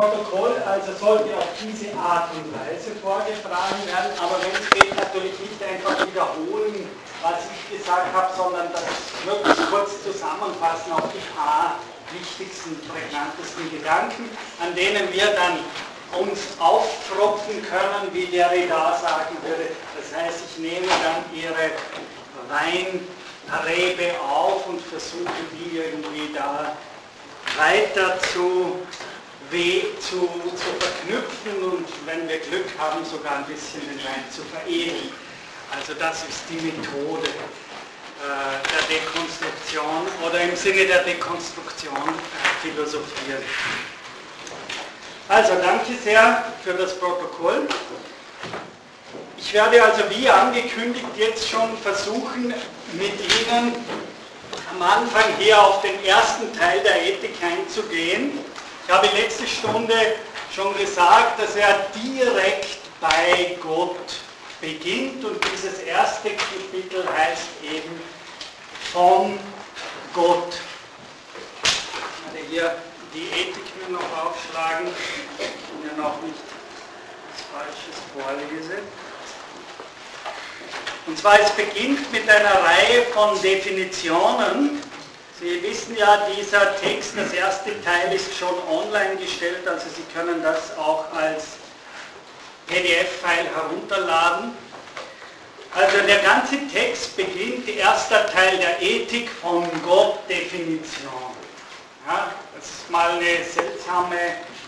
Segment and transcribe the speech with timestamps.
[0.00, 5.36] Protokoll also sollte auf diese Art und Weise vorgetragen werden, aber wenn es geht, natürlich
[5.36, 6.88] nicht einfach wiederholen,
[7.20, 8.80] was ich gesagt habe, sondern das
[9.28, 11.76] möglichst kurz zusammenfassen auf die paar
[12.16, 14.24] wichtigsten, prägnantesten Gedanken,
[14.64, 15.60] an denen wir dann
[16.16, 19.68] uns auftropfen können, wie der Reda sagen würde.
[20.00, 21.76] Das heißt, ich nehme dann Ihre
[22.48, 26.72] Weinrebe auf und versuche die irgendwie da
[27.58, 28.80] weiter zu
[29.50, 34.42] weh zu, zu verknüpfen und wenn wir Glück haben, sogar ein bisschen den Wein zu
[34.42, 35.12] veredeln.
[35.74, 43.42] Also das ist die Methode äh, der Dekonstruktion oder im Sinne der Dekonstruktion äh, philosophieren.
[45.28, 47.68] Also danke sehr für das Protokoll.
[49.38, 52.52] Ich werde also wie angekündigt jetzt schon versuchen,
[52.92, 53.74] mit Ihnen
[54.72, 58.38] am Anfang hier auf den ersten Teil der Ethik einzugehen
[58.90, 59.94] ich habe letzte Stunde
[60.52, 63.96] schon gesagt, dass er direkt bei Gott
[64.60, 68.00] beginnt und dieses erste Kapitel heißt eben
[68.92, 69.38] von
[70.12, 70.54] Gott.
[72.34, 72.74] Ich werde hier
[73.14, 74.88] die Ethik mir noch aufschlagen,
[75.38, 76.40] ich ja noch nicht
[77.52, 78.78] Falsches vorlese.
[81.06, 84.82] Und zwar, es beginnt mit einer Reihe von Definitionen,
[85.40, 90.42] Sie wissen ja, dieser Text, das erste Teil ist schon online gestellt, also Sie können
[90.42, 91.44] das auch als
[92.66, 94.52] PDF-File herunterladen.
[95.74, 101.32] Also der ganze Text beginnt, erster Teil der Ethik von Gott-Definition.
[102.06, 104.18] Ja, das ist mal eine seltsame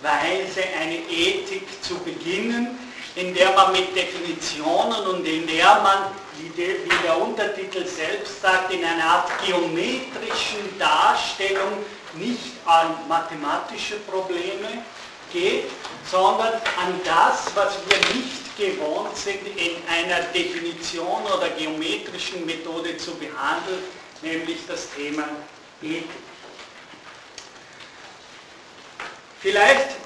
[0.00, 2.78] Weise, eine Ethik zu beginnen,
[3.16, 8.40] in der man mit Definitionen und in der man wie, de, wie der Untertitel selbst
[8.40, 14.84] sagt, in einer Art geometrischen Darstellung nicht an mathematische Probleme
[15.32, 15.64] geht,
[16.10, 23.14] sondern an das, was wir nicht gewohnt sind, in einer Definition oder geometrischen Methode zu
[23.14, 23.82] behandeln,
[24.20, 25.24] nämlich das Thema
[25.80, 26.04] Ethik.
[29.40, 29.96] Vielleicht,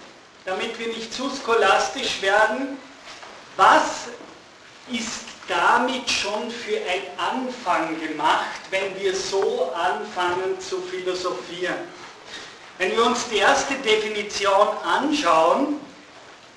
[0.45, 2.79] damit wir nicht zu scholastisch werden,
[3.57, 4.09] was
[4.91, 11.77] ist damit schon für ein Anfang gemacht, wenn wir so anfangen zu philosophieren.
[12.79, 15.81] Wenn wir uns die erste Definition anschauen,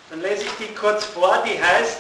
[0.10, 1.98] dann lese ich die kurz vor, die heißt,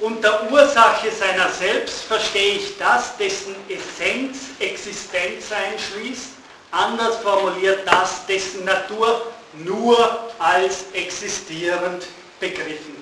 [0.00, 6.28] unter Ursache seiner selbst verstehe ich das, dessen Essenz Existenz einschließt,
[6.70, 12.06] anders formuliert das, dessen Natur nur als existierend
[12.38, 12.97] begriffen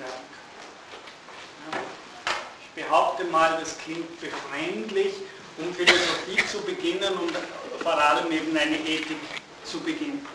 [2.77, 5.15] behaupte mal, das klingt befremdlich,
[5.57, 7.33] um Philosophie zu beginnen und
[7.81, 9.17] vor allem eben eine Ethik
[9.63, 10.25] zu beginnen.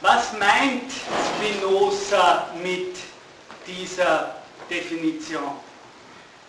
[0.00, 0.92] Was meint
[1.36, 2.96] Spinoza mit
[3.66, 4.36] dieser
[4.70, 5.58] Definition?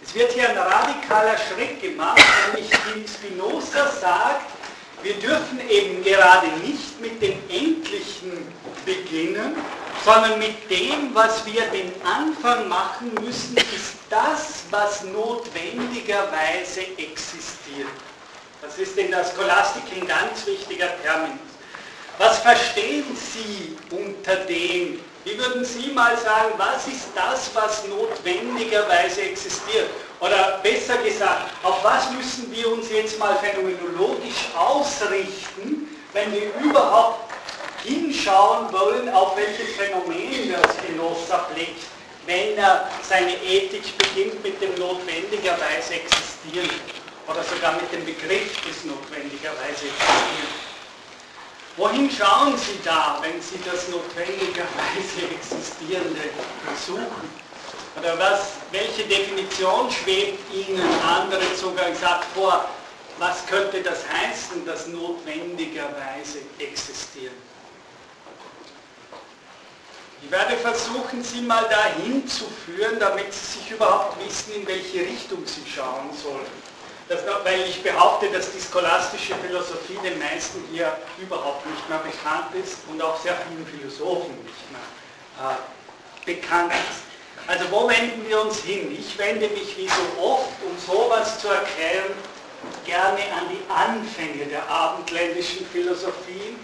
[0.04, 2.22] Es wird hier ein radikaler Schritt gemacht,
[2.54, 2.72] nämlich
[3.12, 4.46] Spinoza sagt,
[5.04, 8.54] wir dürfen eben gerade nicht mit dem Endlichen
[8.86, 9.56] beginnen,
[10.04, 17.88] sondern mit dem, was wir den Anfang machen müssen, ist das, was notwendigerweise existiert.
[18.62, 21.40] Das ist in der Scholastik ein ganz wichtiger Terminus.
[22.18, 25.00] Was verstehen Sie unter dem?
[25.24, 29.90] Wie würden Sie mal sagen, was ist das, was notwendigerweise existiert?
[30.22, 37.34] Oder besser gesagt, auf was müssen wir uns jetzt mal phänomenologisch ausrichten, wenn wir überhaupt
[37.84, 41.86] hinschauen wollen, auf welches Phänomen der Spinoza blickt,
[42.28, 46.70] wenn er seine Ethik beginnt mit dem notwendigerweise existieren
[47.28, 50.54] oder sogar mit dem Begriff des notwendigerweise existieren.
[51.78, 56.30] Wohin schauen Sie da, wenn Sie das notwendigerweise Existierende
[56.64, 57.51] versuchen?
[58.00, 62.66] Oder was, welche Definition schwebt Ihnen andere sogar gesagt vor?
[63.18, 67.36] Was könnte das heißen, das notwendigerweise existieren?
[70.24, 75.02] Ich werde versuchen, Sie mal dahin zu führen, damit Sie sich überhaupt wissen, in welche
[75.02, 76.46] Richtung Sie schauen sollen.
[77.10, 82.56] Das, weil ich behaupte, dass die scholastische Philosophie den meisten hier überhaupt nicht mehr bekannt
[82.56, 87.11] ist und auch sehr vielen Philosophen nicht mehr äh, bekannt ist.
[87.48, 88.96] Also wo wenden wir uns hin?
[88.98, 92.12] Ich wende mich wie so oft, um sowas zu erklären,
[92.86, 96.60] gerne an die Anfänge der abendländischen Philosophien,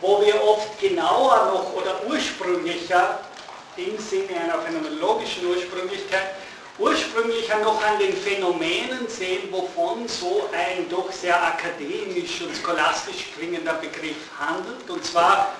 [0.00, 3.20] wo wir oft genauer noch oder ursprünglicher,
[3.76, 6.34] im Sinne einer phänomenologischen Ursprünglichkeit,
[6.78, 13.74] ursprünglicher noch an den Phänomenen sehen, wovon so ein doch sehr akademisch und scholastisch klingender
[13.74, 14.88] Begriff handelt.
[14.88, 15.54] Und zwar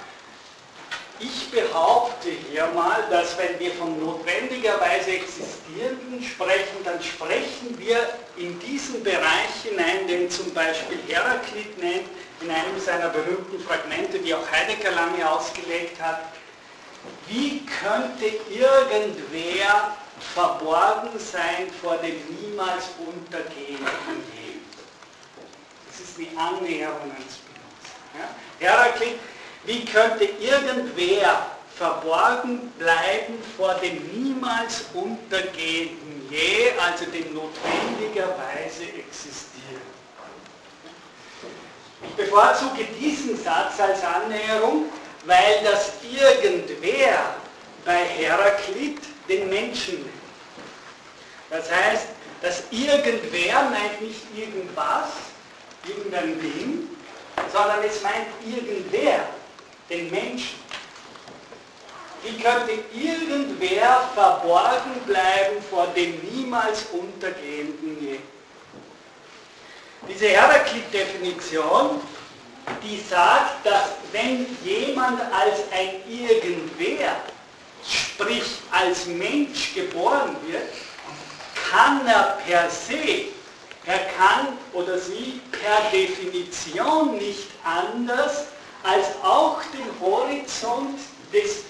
[1.21, 7.99] ich behaupte hier mal, dass wenn wir von notwendigerweise Existierenden sprechen, dann sprechen wir
[8.37, 12.09] in diesen Bereich hinein, den zum Beispiel Heraklit nennt,
[12.41, 16.21] in einem seiner berühmten Fragmente, die auch Heidegger lange ausgelegt hat.
[17.27, 19.97] Wie könnte irgendwer
[20.35, 23.87] verborgen sein vor dem niemals untergehenden
[24.35, 24.65] Leben?
[25.91, 27.99] Das ist die Annäherung ans Spinoza.
[28.15, 28.29] Ja?
[28.61, 29.19] Heraklit
[29.65, 31.47] wie könnte irgendwer
[31.77, 39.83] verborgen bleiben vor dem niemals untergehenden Je, also dem notwendigerweise existieren?
[42.03, 44.87] Ich bevorzuge diesen Satz als Annäherung,
[45.25, 47.35] weil das irgendwer
[47.85, 50.13] bei Heraklit den Menschen nennt.
[51.51, 52.09] Das heißt,
[52.43, 55.09] das irgendwer meint nicht irgendwas,
[55.87, 56.89] irgendein Ding,
[57.53, 59.25] sondern es meint irgendwer
[59.89, 60.59] den Menschen.
[62.23, 68.19] Wie könnte irgendwer verborgen bleiben vor dem niemals untergehenden Je?
[70.09, 72.01] Diese Heraklit-Definition,
[72.83, 77.17] die sagt, dass wenn jemand als ein Irgendwer,
[77.87, 80.69] sprich als Mensch geboren wird,
[81.71, 83.27] kann er per se,
[83.87, 88.47] er kann oder sie per Definition nicht anders
[88.83, 90.99] als auch den Horizont
[91.33, 91.65] des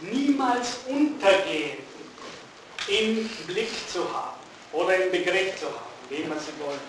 [0.00, 1.84] niemals Untergehenden
[2.88, 4.36] im Blick zu haben
[4.72, 6.80] oder im Begriff zu haben, wie man sie wollen.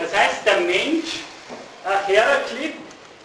[0.00, 1.20] Das heißt, der Mensch,
[1.84, 2.74] nach Heraklit,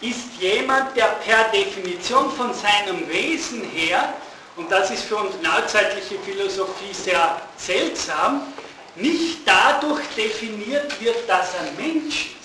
[0.02, 4.14] ist jemand, der per Definition von seinem Wesen her,
[4.56, 8.54] und das ist für uns neuzeitliche Philosophie sehr seltsam,
[8.96, 12.39] nicht dadurch definiert wird, dass er Mensch ist.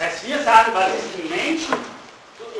[0.00, 1.62] Das heißt, wir sagen, was ist ein Mensch?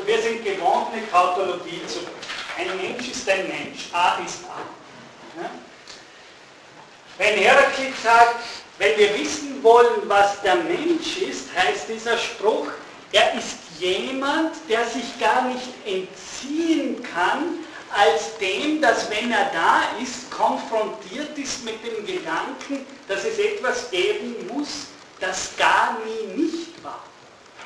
[0.05, 2.21] Wir sind gewohnt, eine Kautologie zu bringen.
[2.59, 4.61] Ein Mensch ist ein Mensch, A ist A.
[7.17, 8.45] Wenn Heraklit sagt,
[8.77, 12.67] wenn wir wissen wollen, was der Mensch ist, heißt dieser Spruch,
[13.11, 19.85] er ist jemand, der sich gar nicht entziehen kann, als dem, dass wenn er da
[20.03, 24.89] ist, konfrontiert ist mit dem Gedanken, dass es etwas geben muss,
[25.21, 27.03] das gar nie nicht war,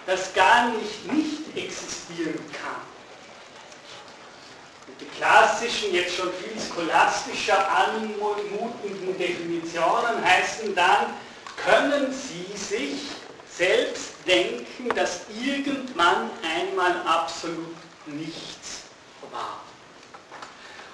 [0.06, 2.82] das gar nicht nicht existieren kann.
[4.86, 11.14] Und die klassischen, jetzt schon viel scholastischer anmutenden Definitionen heißen dann,
[11.56, 12.98] können Sie sich
[13.50, 17.76] selbst denken, dass irgendwann einmal absolut
[18.06, 18.82] nichts
[19.30, 19.60] war.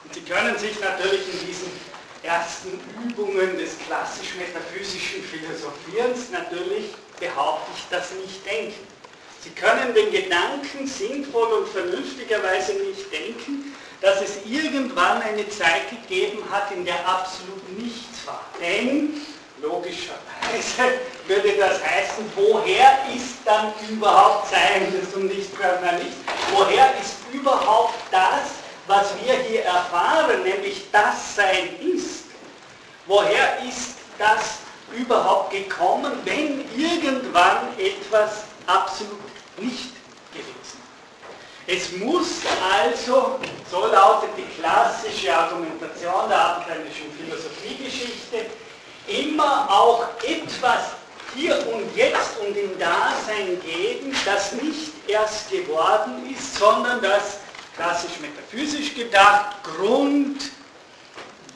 [0.05, 1.71] Und Sie können sich natürlich in diesen
[2.23, 9.00] ersten Übungen des klassisch-metaphysischen Philosophierens natürlich, behaupte ich, das nicht denken.
[9.43, 16.43] Sie können den Gedanken sinnvoll und vernünftigerweise nicht denken, dass es irgendwann eine Zeit gegeben
[16.51, 18.45] hat, in der absolut nichts war.
[18.61, 19.15] Denn
[19.63, 26.13] logischerweise würde das heißen, woher ist dann überhaupt Seiendes und nicht permanent?
[26.53, 28.51] Woher ist überhaupt das,
[28.87, 32.25] was wir hier erfahren, nämlich das Sein ist?
[33.07, 34.59] Woher ist das
[34.95, 39.30] überhaupt gekommen, wenn irgendwann etwas absolut
[39.61, 39.93] nicht
[40.33, 40.81] gewesen.
[41.67, 42.41] Es muss
[42.83, 43.39] also,
[43.71, 48.47] so lautet die klassische Argumentation der abendländischen Philosophiegeschichte,
[49.07, 50.93] immer auch etwas
[51.35, 57.39] hier und jetzt und im Dasein geben, das nicht erst geworden ist, sondern das,
[57.77, 60.51] klassisch metaphysisch gedacht, Grund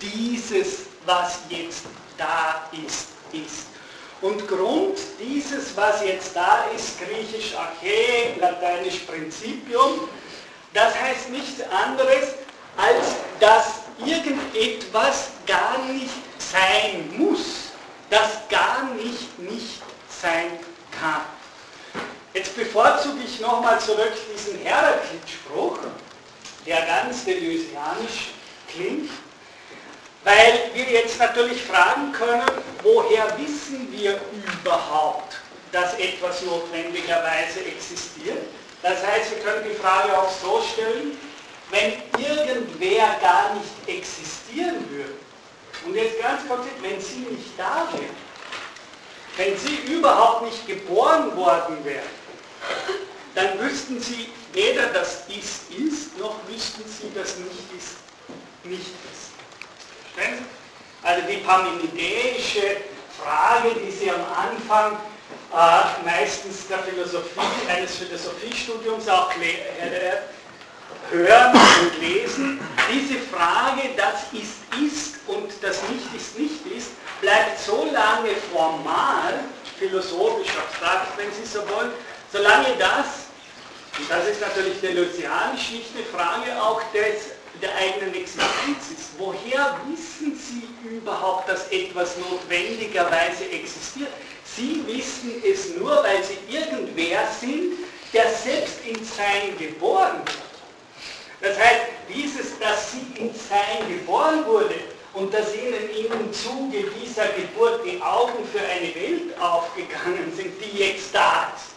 [0.01, 1.85] dieses, was jetzt
[2.17, 3.74] da ist, ist.
[4.25, 10.09] Und Grund dieses, was jetzt da ist, griechisch Arche, lateinisch Principium,
[10.73, 12.29] das heißt nichts anderes,
[12.75, 13.67] als dass
[13.99, 17.73] irgendetwas gar nicht sein muss,
[18.09, 20.59] das gar nicht nicht sein
[20.99, 21.21] kann.
[22.33, 25.81] Jetzt bevorzuge ich nochmal zurück diesen Heraklit-Spruch,
[26.67, 28.31] der ganz deleuzianisch
[28.75, 29.11] klingt.
[30.25, 32.47] Weil wir jetzt natürlich fragen können,
[32.83, 35.37] woher wissen wir überhaupt,
[35.71, 38.39] dass etwas notwendigerweise existiert?
[38.83, 41.19] Das heißt, wir können die Frage auch so stellen,
[41.71, 45.15] wenn irgendwer gar nicht existieren würde,
[45.85, 48.15] und jetzt ganz konkret, wenn sie nicht da wäre,
[49.37, 52.05] wenn sie überhaupt nicht geboren worden wäre,
[53.35, 57.97] dann wüssten sie weder das Ist ist, noch wüssten sie das Nicht ist,
[58.65, 58.81] nicht
[59.13, 59.24] ist.
[61.03, 62.79] Also die parmenidäische
[63.21, 64.99] Frage, die Sie am Anfang
[65.53, 69.31] äh, meistens der Philosophie, eines Philosophiestudiums auch
[71.11, 76.91] hören und lesen, diese Frage, das ist ist und das nicht ist nicht ist,
[77.21, 79.45] bleibt so lange formal,
[79.79, 81.93] philosophisch abstrakt, wenn Sie so wollen,
[82.33, 83.29] solange das,
[83.99, 89.11] und das ist natürlich deleuzianisch nicht eine Frage auch des, der eigenen Existenz ist.
[89.19, 94.11] Woher wissen Sie überhaupt, dass etwas notwendigerweise existiert?
[94.45, 97.75] Sie wissen es nur, weil Sie irgendwer sind,
[98.13, 100.45] der selbst in Sein geboren wird.
[101.41, 104.77] Das heißt, dieses, dass Sie in Sein geboren wurde
[105.15, 110.79] und dass Ihnen im Zuge dieser Geburt die Augen für eine Welt aufgegangen sind, die
[110.79, 111.75] jetzt da ist.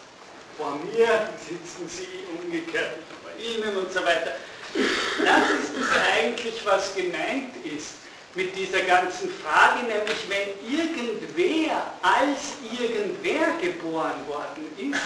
[0.56, 4.32] Vor mir sitzen Sie umgekehrt bei Ihnen und so weiter.
[4.74, 5.88] Das ist es
[6.22, 7.94] eigentlich, was gemeint ist
[8.34, 15.00] mit dieser ganzen Frage, nämlich wenn irgendwer als irgendwer geboren worden ist,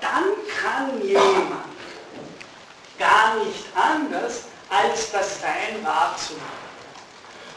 [0.00, 0.24] dann
[0.62, 1.64] kann jemand
[2.98, 6.68] gar nicht anders, als das Sein wahrzunehmen.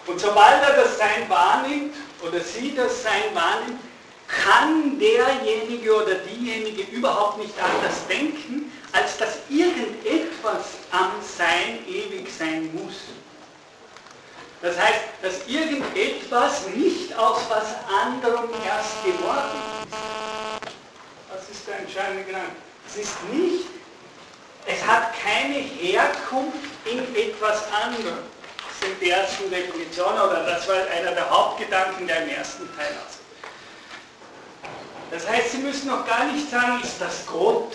[0.07, 3.79] Und sobald er das Sein wahrnimmt oder sie das Sein wahrnimmt,
[4.27, 12.69] kann derjenige oder diejenige überhaupt nicht anders denken, als dass irgendetwas am Sein ewig sein
[12.73, 12.95] muss.
[14.61, 17.67] Das heißt, dass irgendetwas nicht aus was
[18.03, 20.73] anderem erst geworden ist.
[21.33, 22.51] Das ist der entscheidende Gedanke.
[22.87, 23.65] Es ist nicht,
[24.67, 28.19] es hat keine Herkunft in etwas anderem
[28.81, 33.19] sind die ersten Definitionen, oder das war einer der Hauptgedanken, der im ersten Teil aus.
[35.11, 37.73] Das heißt, Sie müssen noch gar nicht sagen, ist das Gott?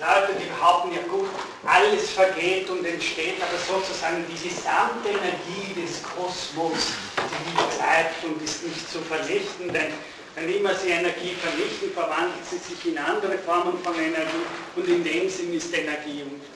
[0.00, 1.28] Leute, die behaupten, ja gut,
[1.66, 8.64] alles vergeht und entsteht, aber sozusagen die gesamte Energie des Kosmos, die bleibt und ist
[8.66, 9.92] nicht zu vernichten, denn
[10.34, 15.04] wenn immer Sie Energie vernichten, verwandelt sie sich in andere Formen von Energie und in
[15.04, 16.54] dem Sinn ist Energie unvernichtbar.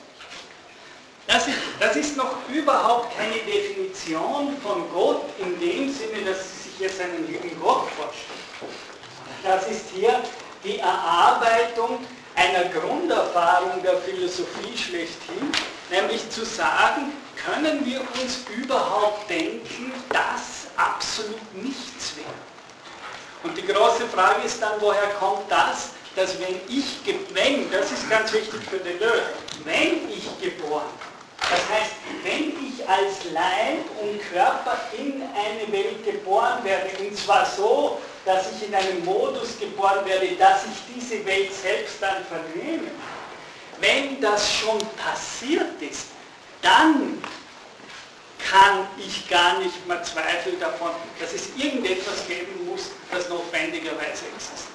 [1.27, 6.69] Das ist, das ist noch überhaupt keine Definition von Gott in dem Sinne, dass Sie
[6.69, 8.73] sich jetzt einen lieben Gott vorstellen.
[9.43, 10.21] Das ist hier
[10.63, 11.99] die Erarbeitung
[12.39, 15.51] einer Grunderfahrung der Philosophie schlechthin,
[15.89, 22.27] nämlich zu sagen, können wir uns überhaupt denken, dass absolut nichts wäre.
[23.43, 26.99] Und die große Frage ist dann, woher kommt das, dass wenn ich,
[27.33, 29.23] wenn, das ist ganz wichtig für Deleuze,
[29.65, 30.89] wenn ich geboren
[31.49, 31.91] das heißt,
[32.23, 38.45] wenn ich als Leib und Körper in eine Welt geboren werde, und zwar so, dass
[38.51, 42.91] ich in einem Modus geboren werde, dass ich diese Welt selbst dann vernehme,
[43.81, 46.09] wenn das schon passiert ist,
[46.61, 47.19] dann
[48.37, 54.69] kann ich gar nicht mehr zweifeln davon, dass es irgendetwas geben muss, das notwendigerweise existiert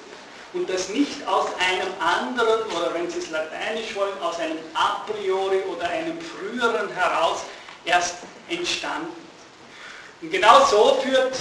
[0.51, 5.05] und das nicht aus einem anderen, oder wenn Sie es lateinisch wollen, aus einem a
[5.07, 7.43] priori oder einem früheren heraus
[7.85, 8.15] erst
[8.49, 9.24] entstanden.
[10.21, 11.37] Und genau so führt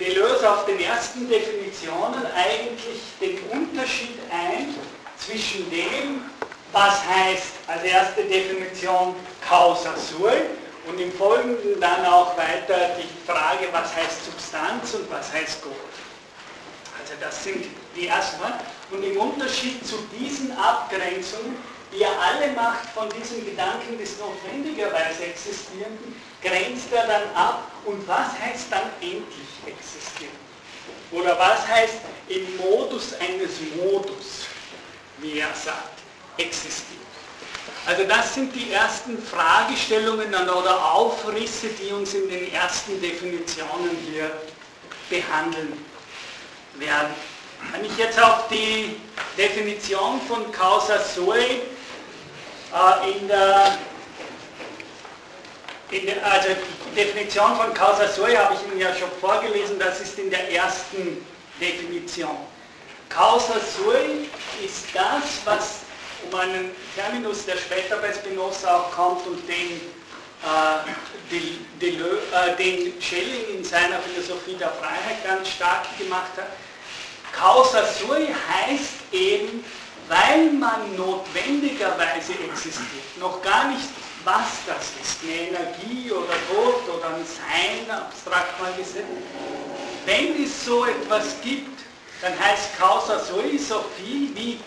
[0.00, 4.74] Deleuze auf den ersten Definitionen eigentlich den Unterschied ein
[5.18, 6.22] zwischen dem,
[6.72, 9.14] was heißt als erste Definition
[9.48, 10.32] causa sui
[10.88, 15.72] und im Folgenden dann auch weiter die Frage, was heißt Substanz und was heißt Gott.
[17.00, 17.64] Also das sind
[17.94, 18.58] die erstmal.
[18.90, 21.56] Und im Unterschied zu diesen Abgrenzungen,
[21.92, 27.70] die er alle macht von diesem Gedanken des notwendigerweise Existierenden, grenzt er dann ab.
[27.86, 30.34] Und was heißt dann endlich existieren?
[31.12, 34.46] Oder was heißt im Modus eines Modus,
[35.18, 36.00] wie er sagt,
[36.36, 37.06] existieren?
[37.86, 44.30] Also das sind die ersten Fragestellungen oder Aufrisse, die uns in den ersten Definitionen hier
[45.08, 45.72] behandeln
[46.74, 47.14] werden.
[47.72, 48.96] Wenn ich jetzt auf die
[49.38, 53.78] Definition von Causa Sui äh, in der,
[55.90, 56.48] in also
[56.90, 60.50] die Definition von Causa Sui habe ich Ihnen ja schon vorgelesen, das ist in der
[60.52, 61.24] ersten
[61.60, 62.36] Definition.
[63.08, 64.28] Causa Sui
[64.64, 65.80] ist das, was
[66.30, 69.80] um einen Terminus, der später bei Spinoza auch kommt und den,
[70.42, 76.48] äh, äh, den Schelling in seiner Philosophie der Freiheit ganz stark gemacht hat,
[77.32, 79.64] Causa sui heißt eben,
[80.08, 83.88] weil man notwendigerweise existiert, noch gar nicht
[84.26, 89.06] was das ist, eine Energie oder Gott oder ein Sein, abstrakt mal gesehen.
[90.04, 91.80] Wenn es so etwas gibt,
[92.20, 94.60] dann heißt Causa sui so viel wie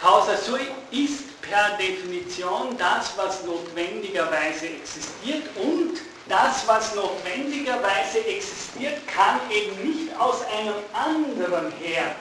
[0.00, 9.38] Causa sui ist per Definition das, was notwendigerweise existiert und das, was notwendigerweise existiert, kann
[9.48, 12.16] eben nicht aus einem anderen her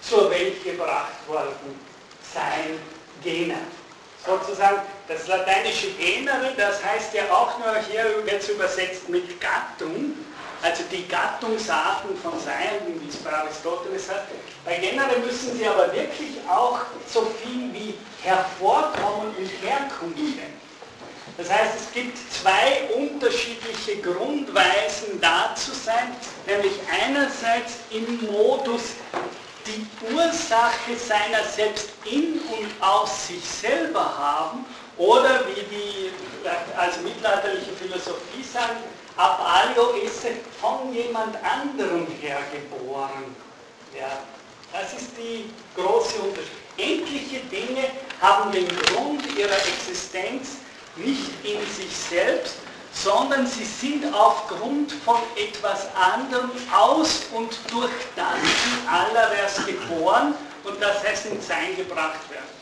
[0.00, 1.78] zur Welt gebracht worden
[2.32, 2.78] sein,
[3.22, 3.58] gene.
[4.26, 10.14] Sozusagen das lateinische Genere, das heißt ja auch nur hier jetzt übersetzt mit Gattung,
[10.62, 14.24] also die Gattungsarten von Seienden, wie es bei Aristoteles heißt.
[14.64, 20.58] Bei Genere müssen sie aber wirklich auch so viel wie hervorkommen und Herkunft nennen.
[21.36, 28.82] Das heißt, es gibt zwei unterschiedliche Grundweisen da zu sein, nämlich einerseits im Modus
[29.68, 34.64] die Ursache seiner selbst in und aus sich selber haben
[34.96, 36.10] oder wie die
[36.76, 38.78] also mittelalterliche Philosophie sagen,
[39.16, 40.28] ab alio esse
[40.60, 43.36] von jemand anderem hergeboren
[43.92, 44.38] werden.
[44.72, 46.52] Das ist die große Unterschied.
[46.76, 47.88] Endliche Dinge
[48.20, 50.58] haben den Grund ihrer Existenz
[50.96, 52.56] nicht in sich selbst,
[53.02, 60.82] sondern sie sind aufgrund von etwas anderem aus und durch das in allererst geboren und
[60.82, 62.58] das heißt ins Sein gebracht werden.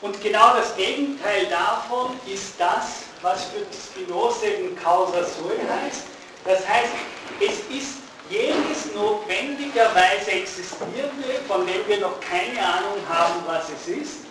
[0.00, 6.02] Und genau das Gegenteil davon ist das, was für Spinoza eben Causa Sui heißt.
[6.44, 6.92] Das heißt,
[7.40, 7.94] es ist
[8.28, 14.23] jenes notwendigerweise existierende, von dem wir noch keine Ahnung haben, was es ist,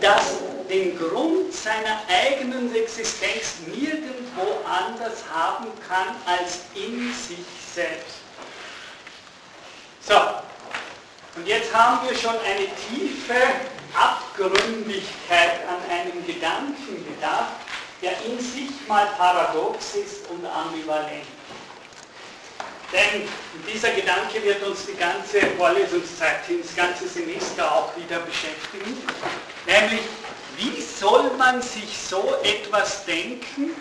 [0.00, 0.36] das
[0.68, 8.16] den Grund seiner eigenen Existenz nirgendwo anders haben kann als in sich selbst.
[10.00, 10.14] So,
[11.36, 13.34] und jetzt haben wir schon eine tiefe
[13.94, 17.54] Abgründigkeit an einem Gedanken gedacht,
[18.02, 21.26] der in sich mal paradox ist und ambivalent.
[22.96, 23.28] Denn
[23.70, 28.96] dieser Gedanke wird uns die ganze Vorlesungszeit, das ganze Semester auch wieder beschäftigen.
[29.66, 30.00] Nämlich,
[30.56, 33.72] wie soll man sich so etwas denken,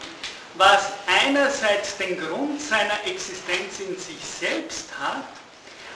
[0.56, 0.88] was
[1.24, 5.24] einerseits den Grund seiner Existenz in sich selbst hat,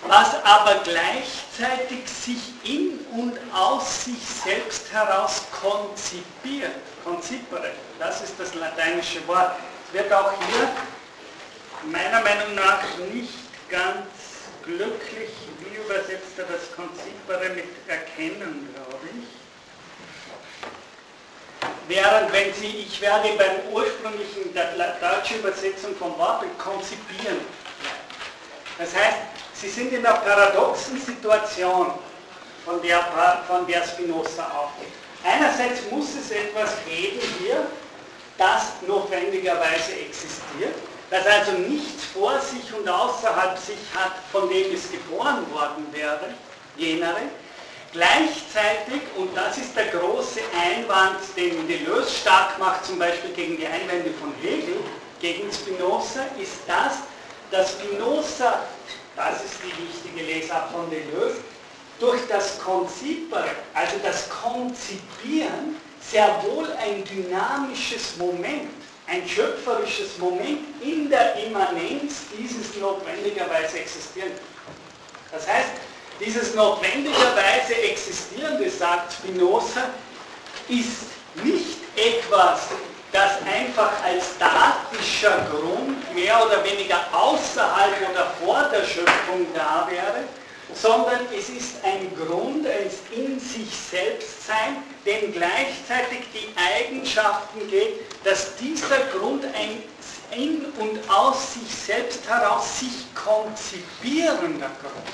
[0.08, 6.72] was aber gleichzeitig sich in und aus sich selbst heraus konzipiert.
[7.04, 9.52] Konzipere, das ist das lateinische Wort.
[9.88, 10.70] Es wird auch hier
[11.84, 13.34] meiner Meinung nach nicht
[13.70, 14.08] ganz
[14.64, 19.28] glücklich, wie übersetzt er das Konzipere mit erkennen, glaube ich.
[21.88, 27.40] Während wenn Sie, ich werde beim ursprünglichen, der deutschen Übersetzung vom Wort konzipieren.
[28.78, 29.18] Das heißt,
[29.54, 31.92] Sie sind in einer paradoxen Situation,
[32.64, 33.00] von der,
[33.48, 34.94] von der Spinoza aufgeht.
[35.24, 37.66] Einerseits muss es etwas geben hier,
[38.38, 40.76] das notwendigerweise existiert,
[41.10, 46.34] das also nichts vor sich und außerhalb sich hat, von dem es geboren worden wäre,
[46.78, 47.22] jenere,
[47.92, 53.66] Gleichzeitig, und das ist der große Einwand, den Deleuze stark macht, zum Beispiel gegen die
[53.66, 54.78] Einwände von Hegel,
[55.20, 57.00] gegen Spinoza, ist das,
[57.50, 58.60] dass Spinoza,
[59.16, 61.38] das ist die wichtige Lesart von Deleuze,
[62.00, 68.70] durch das Konzipere, also das Konzipieren, sehr wohl ein dynamisches Moment,
[69.10, 74.32] ein schöpferisches Moment in der Immanenz dieses notwendigerweise existieren.
[75.32, 75.70] Das heißt,
[76.20, 79.90] dieses notwendigerweise Existierende, sagt Spinoza,
[80.68, 81.08] ist
[81.44, 82.68] nicht etwas,
[83.12, 90.24] das einfach als statischer Grund mehr oder weniger außerhalb oder vor der Schöpfung da wäre,
[90.74, 98.02] sondern es ist ein Grund, ein in sich selbst sein, dem gleichzeitig die Eigenschaften geht,
[98.24, 99.82] dass dieser Grund ein
[100.38, 105.10] in und aus sich selbst heraus sich konzipierender Grund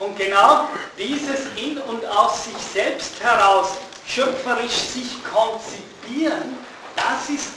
[0.00, 6.58] und genau dieses in und aus sich selbst heraus schöpferisch sich konzipieren,
[6.96, 7.50] das ist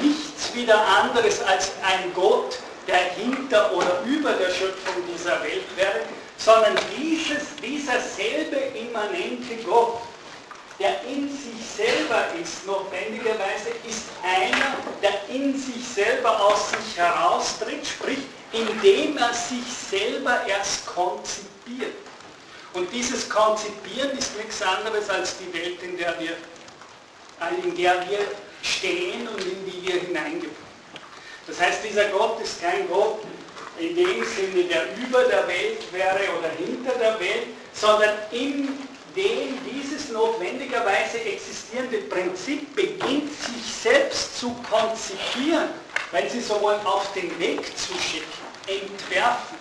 [0.00, 6.00] nichts wieder anderes als ein Gott, der hinter oder über der Schöpfung dieser Welt wäre,
[6.36, 10.00] sondern dieses, dieser selbe immanente Gott,
[10.78, 17.86] der in sich selber ist, notwendigerweise, ist einer, der in sich selber aus sich heraustritt,
[17.86, 18.18] sprich,
[18.52, 21.94] indem er sich selber erst konzipiert.
[22.72, 26.36] Und dieses Konzipieren ist nichts anderes als die Welt, in der wir,
[27.62, 28.18] in der wir
[28.62, 30.64] stehen und in die wir hineingeboren.
[31.46, 33.20] Das heißt, dieser Gott ist kein Gott
[33.78, 38.78] in dem Sinne, der über der Welt wäre oder hinter der Welt, sondern in
[39.16, 45.68] dem dieses notwendigerweise existierende Prinzip beginnt, sich selbst zu konzipieren,
[46.10, 49.58] wenn Sie so wollen, auf den Weg zu schicken, entwerfen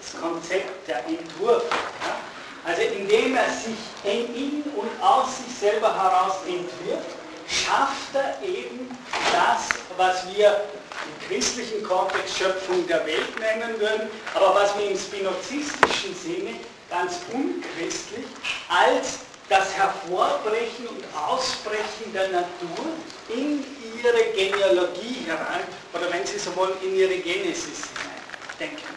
[0.00, 1.64] das Konzept, der Entwurf.
[1.70, 2.16] Ja?
[2.64, 7.16] Also indem er sich in und aus sich selber heraus entwirft,
[7.48, 8.90] schafft er eben
[9.32, 14.98] das, was wir im christlichen Kontext Schöpfung der Welt nennen würden, aber was wir im
[14.98, 16.56] spinozistischen Sinne
[16.90, 18.26] ganz unchristlich
[18.68, 22.86] als das Hervorbrechen und Ausbrechen der Natur
[23.28, 23.64] in
[23.96, 28.20] ihre Genealogie herein, oder wenn Sie so wollen, in ihre Genesis hinein
[28.60, 28.94] denken.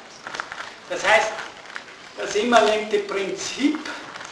[0.90, 1.32] Das heißt,
[2.18, 3.80] das immanente Prinzip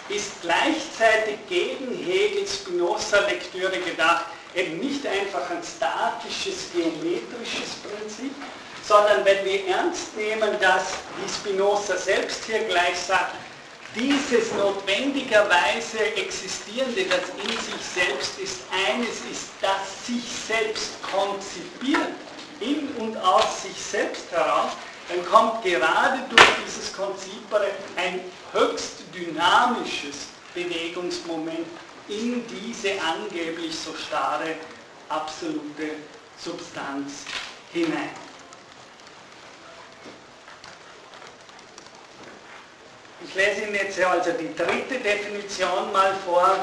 [0.09, 8.33] ist gleichzeitig gegen Hegels Spinoza-Lektüre gedacht, eben nicht einfach ein statisches, geometrisches Prinzip,
[8.83, 13.35] sondern wenn wir ernst nehmen, dass, wie Spinoza selbst hier gleich sagt,
[13.95, 22.13] dieses notwendigerweise Existierende, das in sich selbst ist, eines ist, das sich selbst konzipiert,
[22.59, 24.71] in und aus sich selbst heraus,
[25.07, 28.19] dann kommt gerade durch dieses Konzipere ein
[28.51, 31.67] höchst dynamisches Bewegungsmoment
[32.07, 34.55] in diese angeblich so starre
[35.07, 35.95] absolute
[36.37, 37.25] Substanz
[37.73, 38.28] hinein.
[43.27, 46.57] Ich lese Ihnen jetzt also die dritte Definition mal vor.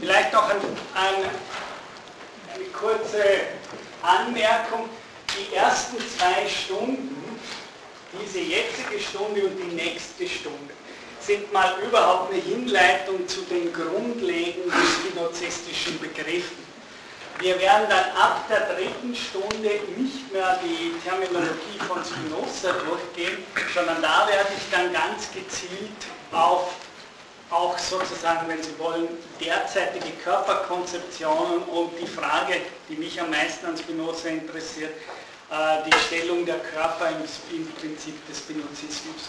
[0.00, 0.56] Vielleicht noch ein,
[0.94, 1.30] ein,
[2.54, 3.22] eine kurze
[4.02, 4.88] Anmerkung.
[5.36, 7.40] Die ersten zwei Stunden,
[8.22, 10.72] diese jetzige Stunde und die nächste Stunde,
[11.20, 16.64] sind mal überhaupt eine Hinleitung zu den grundlegenden spinozistischen Begriffen.
[17.44, 24.00] Wir werden dann ab der dritten Stunde nicht mehr die Terminologie von Spinoza durchgehen, sondern
[24.00, 25.90] da werde ich dann ganz gezielt
[26.32, 26.72] auf
[27.50, 33.76] auch sozusagen, wenn Sie wollen, derzeitige Körperkonzeptionen und die Frage, die mich am meisten an
[33.76, 34.94] Spinoza interessiert,
[35.50, 39.28] äh, die Stellung der Körper im, Prinzip des Spinozismus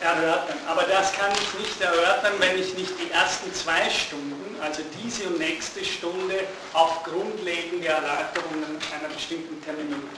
[0.00, 0.58] erörtern.
[0.66, 5.24] Aber das kann ich nicht erörtern, wenn ich nicht die ersten zwei Stunden, also diese
[5.24, 10.08] und nächste Stunde, auf grundlegende Erläuterungen einer bestimmten Terminologie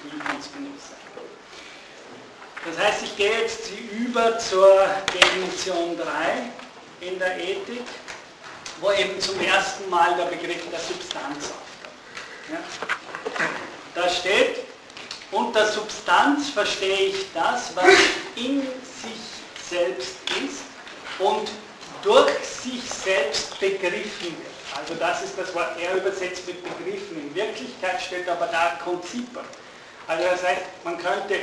[0.42, 0.94] Spinoza.
[2.66, 7.84] Das heißt, ich gehe jetzt über zur Definition 3 in der Ethik,
[8.80, 12.50] wo eben zum ersten Mal der Begriff der Substanz auftaucht.
[12.52, 12.58] Ja?
[13.94, 14.58] Da steht,
[15.30, 17.94] unter Substanz verstehe ich das, was
[18.36, 18.66] in
[19.70, 20.62] selbst ist
[21.18, 21.48] und
[22.02, 24.50] durch sich selbst begriffen wird.
[24.76, 27.20] Also das ist das Wort, er übersetzt mit Begriffen.
[27.20, 29.44] In Wirklichkeit steht aber da Konziper.
[30.06, 31.36] Also das heißt, man könnte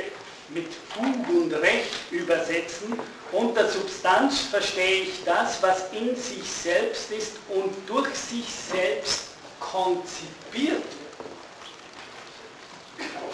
[0.49, 2.99] mit Fug und Recht übersetzen.
[3.31, 9.27] Unter Substanz verstehe ich das, was in sich selbst ist und durch sich selbst
[9.59, 11.07] konzipiert wird.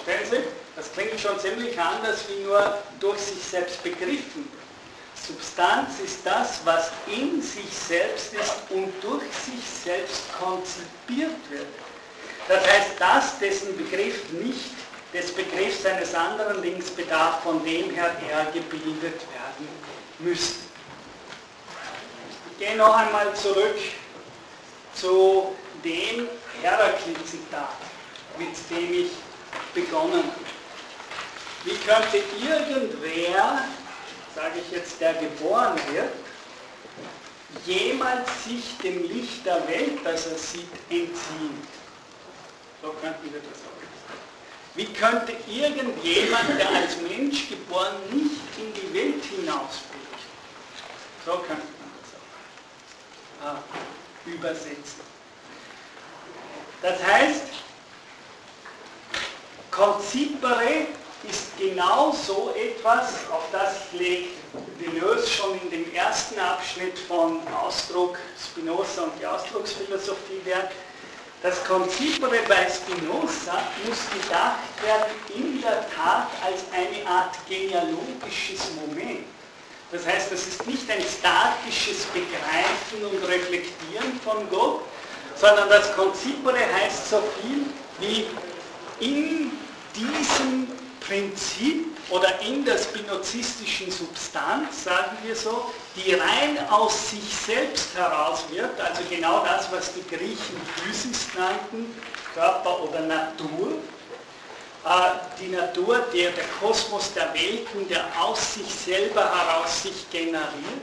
[0.04, 0.44] Verstehen Sie?
[0.76, 4.63] Das klingt schon ziemlich anders wie nur durch sich selbst begriffen.
[5.26, 11.68] Substanz ist das, was in sich selbst ist und durch sich selbst konzipiert wird.
[12.48, 14.72] Das heißt, das, dessen Begriff nicht
[15.14, 19.68] des Begriffs eines anderen Links bedarf, von dem her er gebildet werden
[20.20, 20.60] müsste.
[22.52, 23.78] Ich gehe noch einmal zurück
[24.94, 26.28] zu dem
[26.62, 27.70] Heraklit-Zitat,
[28.38, 29.12] mit dem ich
[29.74, 30.54] begonnen habe.
[31.64, 33.66] Wie könnte irgendwer
[34.36, 36.12] sage ich jetzt, der geboren wird,
[37.66, 41.68] jemals sich dem Licht der Welt, das er sieht, entziehen.
[42.82, 43.74] So könnten wir das auch.
[44.76, 50.18] Wie könnte irgendjemand, der als Mensch geboren, nicht in die Welt hinausblicken?
[51.26, 53.64] So könnte man das auch ah,
[54.26, 55.02] übersetzen.
[56.82, 57.44] Das heißt,
[59.70, 60.88] Konzipere
[61.30, 64.36] ist genau so etwas, auf das legt
[64.80, 70.72] Deleuze schon in dem ersten Abschnitt von Ausdruck Spinoza und die Ausdrucksphilosophie Wert.
[71.42, 79.26] Das Konzipere bei Spinoza muss gedacht werden in der Tat als eine Art genealogisches Moment.
[79.92, 84.82] Das heißt, das ist nicht ein statisches Begreifen und Reflektieren von Gott,
[85.36, 87.66] sondern das Konzipere heißt so viel
[88.00, 88.26] wie
[89.00, 89.52] in
[89.96, 90.73] diesem
[91.08, 98.46] Prinzip oder in der spinozistischen Substanz, sagen wir so, die rein aus sich selbst heraus
[98.50, 101.94] wird, also genau das, was die Griechen Physis nannten,
[102.34, 103.74] Körper oder Natur,
[104.86, 104.90] äh,
[105.42, 110.82] die Natur, der, der Kosmos der Welten, der aus sich selber heraus sich generiert.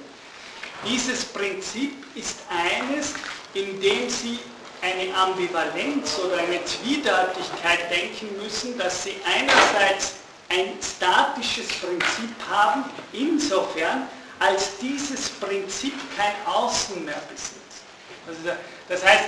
[0.87, 3.15] Dieses Prinzip ist eines,
[3.55, 4.39] in dem Sie
[4.83, 10.15] eine Ambivalenz oder eine Zwiedeutigkeit denken müssen, dass sie einerseits
[10.49, 17.85] ein statisches Prinzip haben, insofern als dieses Prinzip kein Außen mehr besitzt.
[18.27, 18.57] Also
[18.89, 19.25] das heißt,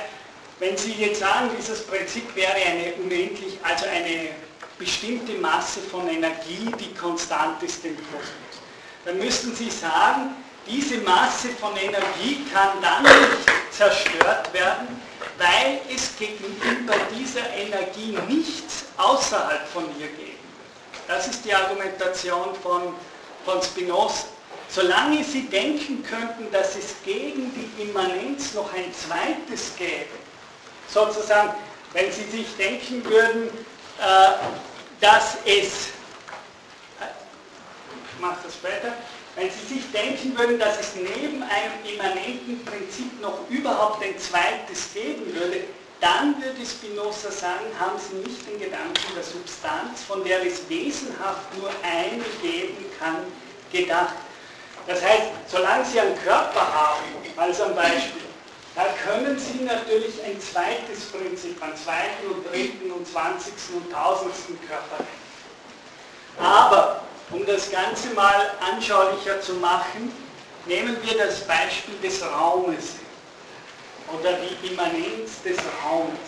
[0.59, 4.29] wenn Sie jetzt sagen, dieses Prinzip wäre eine unendlich, also eine
[4.79, 8.63] bestimmte Masse von Energie, die konstant ist im Kosmos,
[9.05, 10.37] dann müssten Sie sagen,
[10.67, 15.01] diese Masse von Energie kann dann nicht zerstört werden,
[15.43, 20.39] weil es gegenüber dieser Energie nichts außerhalb von ihr geben.
[21.09, 22.95] Das ist die Argumentation von,
[23.45, 24.27] von Spinoza.
[24.69, 30.15] Solange Sie denken könnten, dass es gegen die Immanenz noch ein zweites gäbe,
[30.89, 31.55] sozusagen,
[31.93, 33.49] wenn Sie sich denken würden,
[34.01, 34.33] äh,
[35.01, 35.89] dass es,
[38.15, 38.95] ich mache das später,
[39.37, 44.93] wenn Sie sich denken würden, dass es neben einem immanenten Prinzip noch überhaupt ein zweites
[44.93, 45.65] geben würde,
[46.01, 51.57] dann würde Spinoza sagen, haben Sie nicht den Gedanken der Substanz, von der es wesenhaft
[51.57, 53.19] nur eine geben kann,
[53.71, 54.15] gedacht.
[54.87, 57.05] Das heißt, solange Sie einen Körper haben,
[57.37, 58.23] als ein Beispiel,
[58.75, 64.59] da können Sie natürlich ein zweites Prinzip, einen zweiten und dritten und zwanzigsten und tausendsten
[64.67, 65.05] Körper
[66.39, 70.13] Aber um das Ganze mal anschaulicher zu machen,
[70.67, 72.95] nehmen wir das Beispiel des Raumes
[74.13, 76.19] oder die Immanenz des Raumes.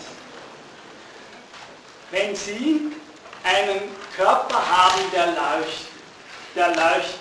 [2.11, 2.91] Wenn Sie
[3.43, 3.81] einen
[4.15, 5.87] Körper haben, der leuchtet,
[6.55, 7.19] der leuchtet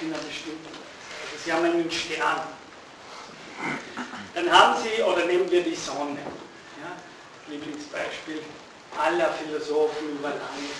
[0.00, 0.80] in einer bestimmten Weise,
[1.22, 2.42] also Sie haben einen Stern,
[4.34, 6.18] dann haben Sie, oder nehmen wir die Sonne,
[6.82, 6.92] ja,
[7.48, 8.42] Lieblingsbeispiel
[8.98, 10.70] aller Philosophen über lange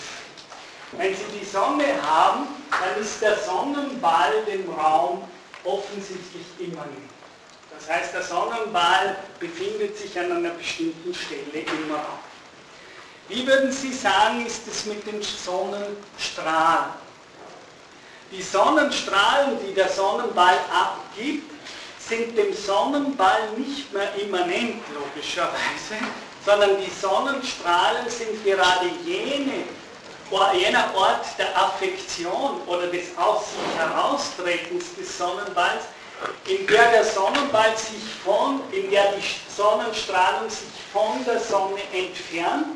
[0.92, 5.24] wenn Sie die Sonne haben, dann ist der Sonnenball dem Raum
[5.64, 7.10] offensichtlich immanent.
[7.76, 12.18] Das heißt, der Sonnenball befindet sich an einer bestimmten Stelle im Raum.
[13.28, 16.90] Wie würden Sie sagen, ist es mit den Sonnenstrahlen?
[18.30, 21.50] Die Sonnenstrahlen, die der Sonnenball abgibt,
[21.98, 25.96] sind dem Sonnenball nicht mehr immanent, logischerweise,
[26.44, 29.64] sondern die Sonnenstrahlen sind gerade jene
[30.54, 35.84] jener Ort der Affektion oder des aus sich heraustretens des Sonnenballs,
[36.46, 39.22] in der der Sonnenball sich von, in der die
[39.54, 42.66] Sonnenstrahlung sich von der Sonne entfernt,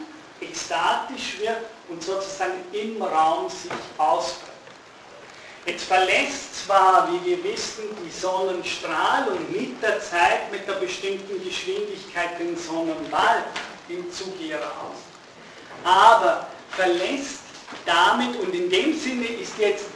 [0.41, 1.59] ekstatisch wird
[1.89, 4.51] und sozusagen im Raum sich ausbreitet.
[5.67, 12.39] Jetzt verlässt zwar, wie wir wissen, die Sonnenstrahlung mit der Zeit, mit der bestimmten Geschwindigkeit
[12.39, 13.45] den Sonnenball
[13.89, 15.01] im Zuge ihrer Aus.
[15.85, 17.41] Aber verlässt
[17.87, 19.87] damit und in dem Sinne ist jetzt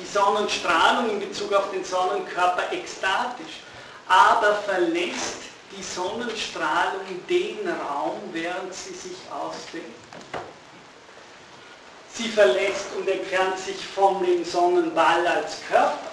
[0.00, 3.60] die Sonnenstrahlung in Bezug auf den Sonnenkörper ekstatisch,
[4.08, 5.36] aber verlässt
[5.76, 9.84] die Sonnenstrahlung den Raum, während sie sich ausdehnt.
[12.14, 16.10] Sie verlässt und entfernt sich von dem Sonnenball als Körper,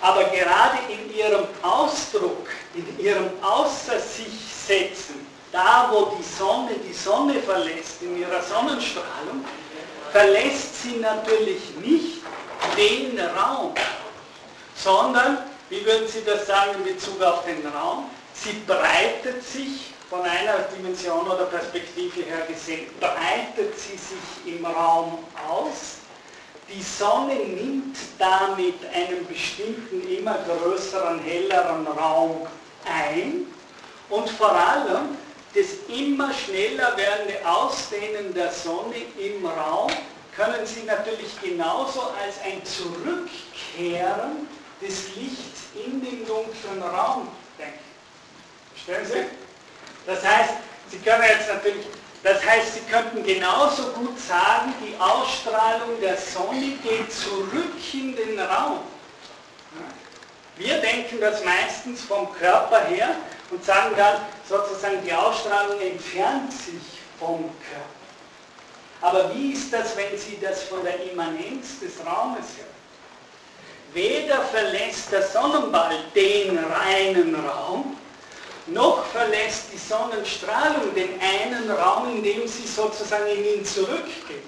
[0.00, 4.32] aber gerade in ihrem Ausdruck, in ihrem Außer sich
[4.66, 5.15] setzen,
[5.56, 9.42] da wo die Sonne die Sonne verlässt, in ihrer Sonnenstrahlung,
[10.12, 12.22] verlässt sie natürlich nicht
[12.76, 13.72] den Raum,
[14.76, 15.38] sondern,
[15.70, 20.58] wie würden Sie das sagen in Bezug auf den Raum, sie breitet sich von einer
[20.76, 25.96] Dimension oder Perspektive her gesehen, breitet sie sich im Raum aus.
[26.68, 32.46] Die Sonne nimmt damit einen bestimmten, immer größeren, helleren Raum
[32.84, 33.46] ein
[34.10, 35.16] und vor allem
[35.56, 39.90] das immer schneller werdende Ausdehnen der Sonne im Raum
[40.36, 44.46] können Sie natürlich genauso als ein Zurückkehren
[44.82, 47.78] des Lichts in den dunklen Raum denken.
[48.74, 49.26] Verstehen Sie?
[50.04, 50.54] Das heißt,
[50.90, 51.86] Sie können jetzt natürlich,
[52.22, 58.38] das heißt, Sie könnten genauso gut sagen, die Ausstrahlung der Sonne geht zurück in den
[58.38, 58.80] Raum.
[60.58, 63.16] Wir denken das meistens vom Körper her
[63.50, 67.96] und sagen dann sozusagen, die Ausstrahlung entfernt sich vom Körper.
[69.02, 72.76] Aber wie ist das, wenn Sie das von der Immanenz des Raumes hören?
[73.92, 77.96] Weder verlässt der Sonnenball den reinen Raum,
[78.66, 84.42] noch verlässt die Sonnenstrahlung den einen Raum, in dem sie sozusagen in ihn zurückgeht.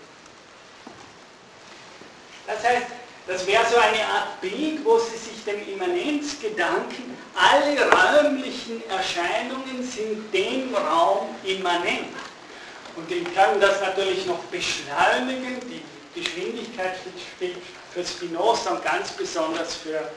[2.47, 2.87] Das heißt,
[3.29, 10.33] das wäre so eine Art Bild, wo Sie sich den Immanenzgedanken, alle räumlichen Erscheinungen sind
[10.33, 12.09] dem Raum immanent.
[12.97, 15.61] Und die können das natürlich noch beschleunigen.
[15.69, 15.83] Die
[16.19, 16.97] Geschwindigkeit
[17.37, 17.59] spielt
[17.93, 20.11] für Spinoza und ganz besonders für äh,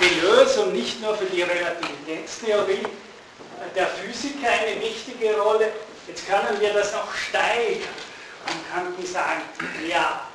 [0.00, 2.86] Deleuze und nicht nur für die Relativitätstheorie
[3.76, 5.70] der Physiker eine wichtige Rolle.
[6.08, 7.82] Jetzt können wir das noch steigern
[8.46, 9.42] und könnten sagen,
[9.86, 10.29] ja,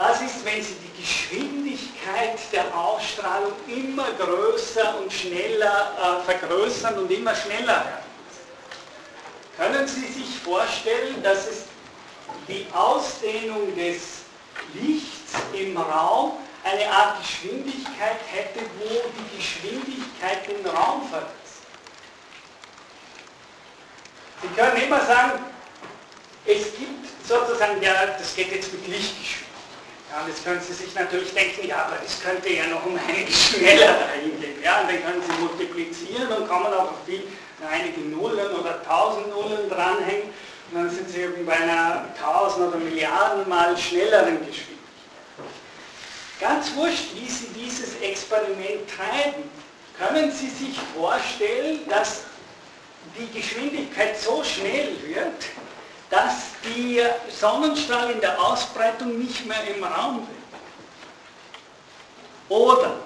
[0.00, 7.10] was ist, wenn Sie die Geschwindigkeit der Ausstrahlung immer größer und schneller äh, vergrößern und
[7.10, 8.10] immer schneller werden?
[9.58, 11.64] Können Sie sich vorstellen, dass es
[12.48, 14.20] die Ausdehnung des
[14.72, 16.32] Lichts im Raum
[16.64, 21.34] eine Art Geschwindigkeit hätte, wo die Geschwindigkeit den Raum verlässt.
[24.40, 25.44] Sie können immer sagen,
[26.46, 29.49] es gibt sozusagen, ja, das geht jetzt mit Lichtgeschwindigkeit.
[30.10, 32.98] Ja, und jetzt können Sie sich natürlich denken, ja, aber das könnte ja noch um
[33.08, 34.60] einiges schneller dahin gehen.
[34.62, 37.22] Ja, und dann können Sie multiplizieren und kommen auch auf viel,
[37.70, 40.30] einige Nullen oder tausend Nullen dranhängen.
[40.72, 44.78] Und dann sind Sie bei einer tausend oder Milliarden mal schnelleren Geschwindigkeit.
[46.40, 49.44] Ganz wurscht, wie Sie dieses Experiment treiben,
[49.96, 52.22] können Sie sich vorstellen, dass
[53.16, 55.44] die Geschwindigkeit so schnell wird,
[56.10, 60.38] dass der Sonnenstrahl in der Ausbreitung nicht mehr im Raum wird.
[62.48, 62.96] Oder,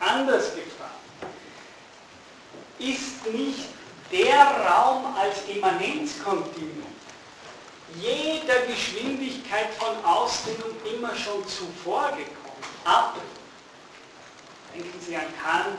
[0.00, 0.94] anders gefragt,
[2.78, 3.68] ist nicht
[4.10, 6.94] der Raum als Immanenzkontinuum
[7.96, 12.34] jeder Geschwindigkeit von Ausdehnung immer schon zuvor gekommen?
[12.84, 13.16] Ab.
[14.74, 15.78] Denken Sie an Kant,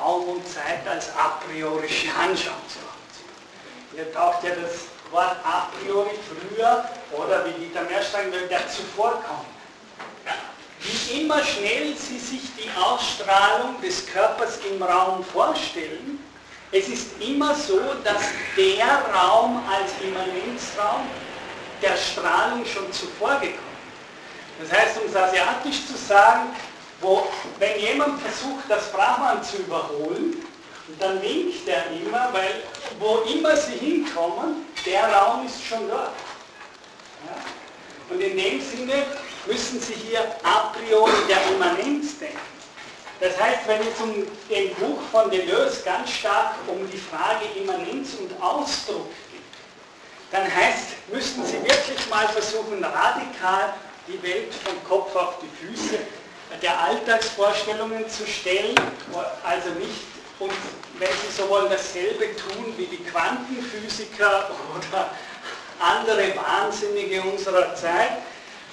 [0.00, 2.86] Raum und Zeit als a priorische Anschauungsfunktion.
[3.92, 9.46] Hier taucht ja das Wort a priori früher oder wie Dieter Meerstein will, der zuvorkommt.
[10.80, 16.20] Wie immer schnell Sie sich die Ausstrahlung des Körpers im Raum vorstellen,
[16.72, 18.22] es ist immer so, dass
[18.56, 21.08] der Raum als Immanenzraum
[21.80, 23.60] der Strahlung schon zuvorgekommen
[24.60, 24.70] ist.
[24.70, 26.48] Das heißt, um es asiatisch zu sagen,
[27.00, 30.42] wo, wenn jemand versucht, das Brahman zu überholen,
[30.98, 32.62] dann winkt er immer, weil
[32.98, 36.12] wo immer sie hinkommen, der Raum ist schon dort.
[37.26, 38.14] Ja?
[38.14, 39.04] Und in dem Sinne
[39.46, 42.38] müssen Sie hier a priori der Immanenz denken.
[43.20, 48.14] Das heißt, wenn es um den Buch von Deleuze ganz stark um die Frage Immanenz
[48.14, 49.40] und Ausdruck geht,
[50.30, 53.72] dann heißt, müssten Sie wirklich mal versuchen, radikal
[54.06, 55.98] die Welt vom Kopf auf die Füße
[56.62, 58.74] der Alltagsvorstellungen zu stellen,
[59.42, 60.52] also nicht und
[60.98, 65.10] wenn Sie so wollen, dasselbe tun wie die Quantenphysiker oder
[65.80, 68.18] andere Wahnsinnige unserer Zeit.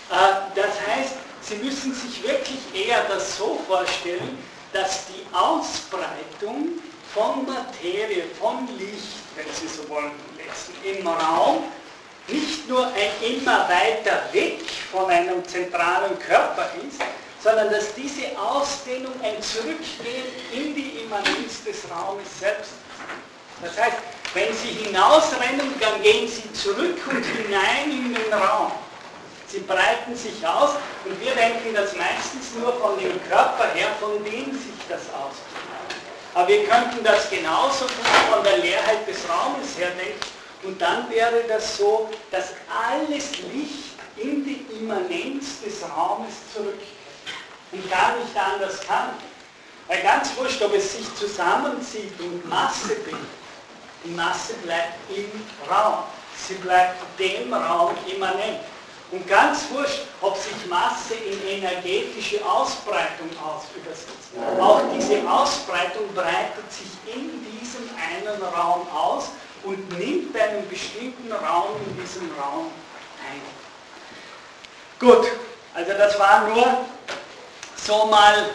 [0.09, 4.37] Äh, das heißt, Sie müssen sich wirklich eher das so vorstellen,
[4.71, 6.79] dass die Ausbreitung
[7.13, 10.11] von Materie, von Licht, wenn Sie so wollen,
[10.83, 11.63] im Raum
[12.27, 17.01] nicht nur ein immer weiter weg von einem zentralen Körper ist,
[17.43, 23.61] sondern dass diese Ausdehnung ein Zurückgehen in die Immanenz des Raumes selbst ist.
[23.61, 23.97] Das heißt,
[24.33, 28.71] wenn Sie hinausrennen, dann gehen Sie zurück und hinein in den Raum.
[29.47, 30.71] Sie breiten sich aus
[31.05, 36.01] und wir denken das meistens nur von dem Körper her, von dem sich das ausbreitet.
[36.33, 40.25] Aber wir könnten das genauso gut von der Leerheit des Raumes her denken
[40.63, 47.02] und dann wäre das so, dass alles Licht in die Immanenz des Raumes zurückkehrt
[47.73, 49.09] und gar nicht anders kann.
[49.87, 53.19] Weil ganz wurscht, ob es sich zusammenzieht und Masse bildet,
[54.05, 55.29] die Masse bleibt im
[55.69, 56.03] Raum.
[56.47, 58.59] Sie bleibt dem Raum immanent.
[59.11, 64.07] Und ganz wurscht, ob sich Masse in energetische Ausbreitung aus übersetzt.
[64.59, 69.29] Auch diese Ausbreitung breitet sich in diesem einen Raum aus
[69.63, 72.71] und nimmt einen bestimmten Raum in diesem Raum
[73.29, 73.41] ein.
[74.99, 75.27] Gut,
[75.75, 76.85] also das war nur
[77.85, 78.49] so mal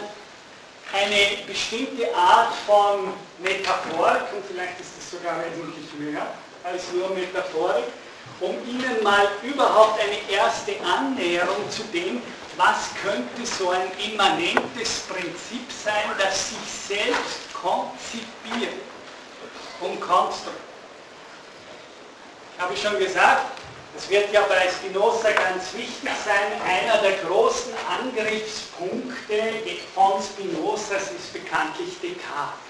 [0.91, 6.25] eine bestimmte Art von Metaphorik, und vielleicht ist es sogar wesentlich mehr
[6.63, 7.85] als nur Metaphorik,
[8.39, 12.21] um Ihnen mal überhaupt eine erste Annäherung zu dem,
[12.57, 18.73] was könnte so ein immanentes Prinzip sein, das sich selbst konzipiert
[19.79, 20.57] und konstruiert.
[22.57, 23.58] Habe ich schon gesagt,
[23.97, 29.41] es wird ja bei Spinoza ganz wichtig sein, einer der großen Angriffspunkte
[29.93, 32.69] von Spinozas ist bekanntlich Descartes.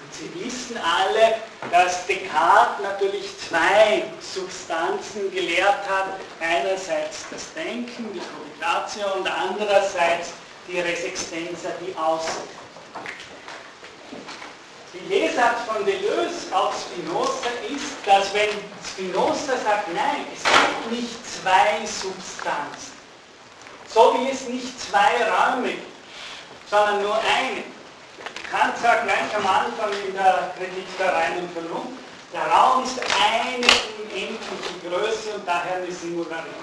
[0.00, 1.36] Und Sie wissen alle,
[1.72, 6.14] dass Descartes natürlich zwei Substanzen gelehrt hat.
[6.40, 10.30] Einerseits das Denken, die Provocation und andererseits
[10.68, 12.58] die Resistenza, die Aussicht.
[14.94, 18.48] Die Lesart von Deleuze auf Spinoza ist, dass wenn
[18.82, 22.96] Spinoza sagt, nein, es gibt nicht zwei Substanzen,
[23.86, 25.82] so wie es nicht zwei Räume gibt,
[26.70, 27.64] sondern nur eine.
[28.50, 32.00] Kant sagt gleich am Anfang in der Kritik der reinen Vernunft,
[32.32, 33.66] der Raum ist eine
[34.00, 36.54] unendliche Größe und daher eine Singularität.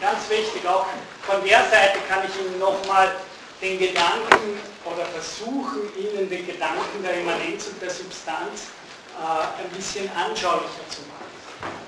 [0.00, 0.86] Ganz wichtig, auch
[1.26, 3.16] von der Seite kann ich Ihnen nochmal
[3.60, 8.68] den Gedanken oder versuchen, Ihnen den Gedanken der Immanenz und der Substanz
[9.16, 11.16] äh, ein bisschen anschaulicher zu machen.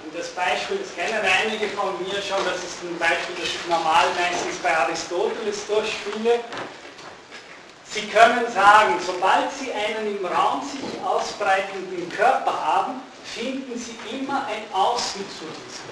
[0.05, 3.67] Und das Beispiel, das kennen einige von mir schon, das ist ein Beispiel, das ich
[3.69, 6.41] normal meistens bei Aristoteles durchspiele.
[7.91, 14.47] Sie können sagen, sobald Sie einen im Raum sich ausbreitenden Körper haben, finden Sie immer
[14.47, 15.89] ein Außen zu diesem.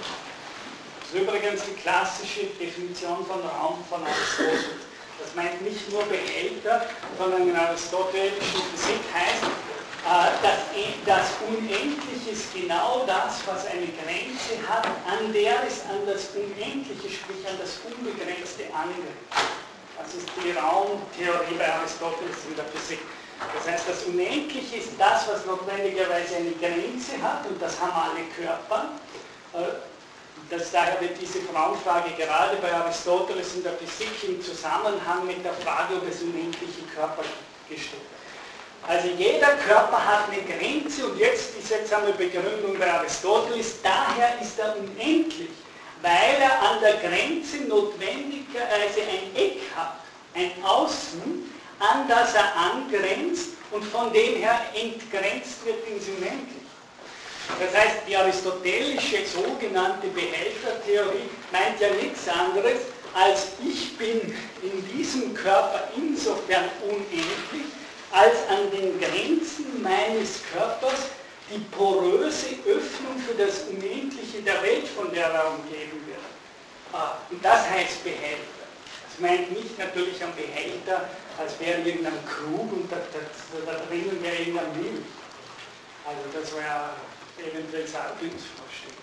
[1.01, 4.86] Das ist übrigens die klassische Definition von Raum von Aristoteles.
[5.19, 6.87] Das meint nicht nur Behälter,
[7.19, 9.45] sondern in aristotelischen Physik heißt,
[10.07, 10.61] äh, das,
[11.05, 17.09] das Unendliche ist genau das, was eine Grenze hat, an der es an das Unendliche,
[17.11, 19.57] sprich an das Unbegrenzte angrenzt.
[19.99, 23.01] Das ist die Raumtheorie bei Aristoteles in der Physik.
[23.55, 28.25] Das heißt, das Unendliche ist das, was notwendigerweise eine Grenze hat und das haben alle
[28.37, 28.91] Körper.
[30.51, 35.45] Äh, das, daher wird diese Frauenfrage gerade bei Aristoteles in der Physik im Zusammenhang mit
[35.45, 37.23] der Frage um das unendliche Körper
[37.69, 38.03] gestellt.
[38.87, 44.59] Also jeder Körper hat eine Grenze und jetzt die seltsame Begründung bei Aristoteles, daher ist
[44.59, 45.51] er unendlich
[46.03, 49.97] weil er an der Grenze notwendigerweise ein Eck hat,
[50.35, 56.66] ein Außen, an das er angrenzt und von dem her entgrenzt wird ins Unendliche.
[57.59, 62.81] Das heißt, die aristotelische sogenannte Behältertheorie meint ja nichts anderes,
[63.15, 64.21] als ich bin
[64.63, 67.73] in diesem Körper insofern unendlich,
[68.11, 71.11] als an den Grenzen meines Körpers
[71.51, 76.19] die poröse Öffnung für das Unendliche der Welt, von der er umgeben wird.
[76.93, 78.67] Ah, und das heißt Behälter.
[79.09, 84.23] Das meint nicht natürlich ein Behälter, als wäre irgendein Krug und da, da, da drinnen
[84.23, 85.07] wäre irgendein Milch.
[86.05, 86.91] Also das wäre
[87.39, 88.97] eventuell Vorstellung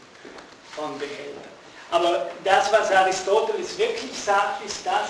[0.76, 1.50] von Behälter.
[1.92, 5.10] Aber das, was Aristoteles wirklich sagt, ist das,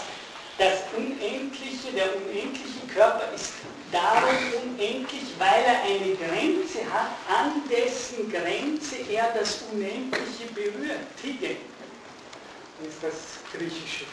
[0.57, 3.53] das Unendliche, der unendliche Körper ist
[3.91, 10.99] darum unendlich, weil er eine Grenze hat, an dessen Grenze er das Unendliche berührt.
[11.21, 11.55] Tige
[12.86, 13.13] ist das
[13.53, 14.05] Griechische.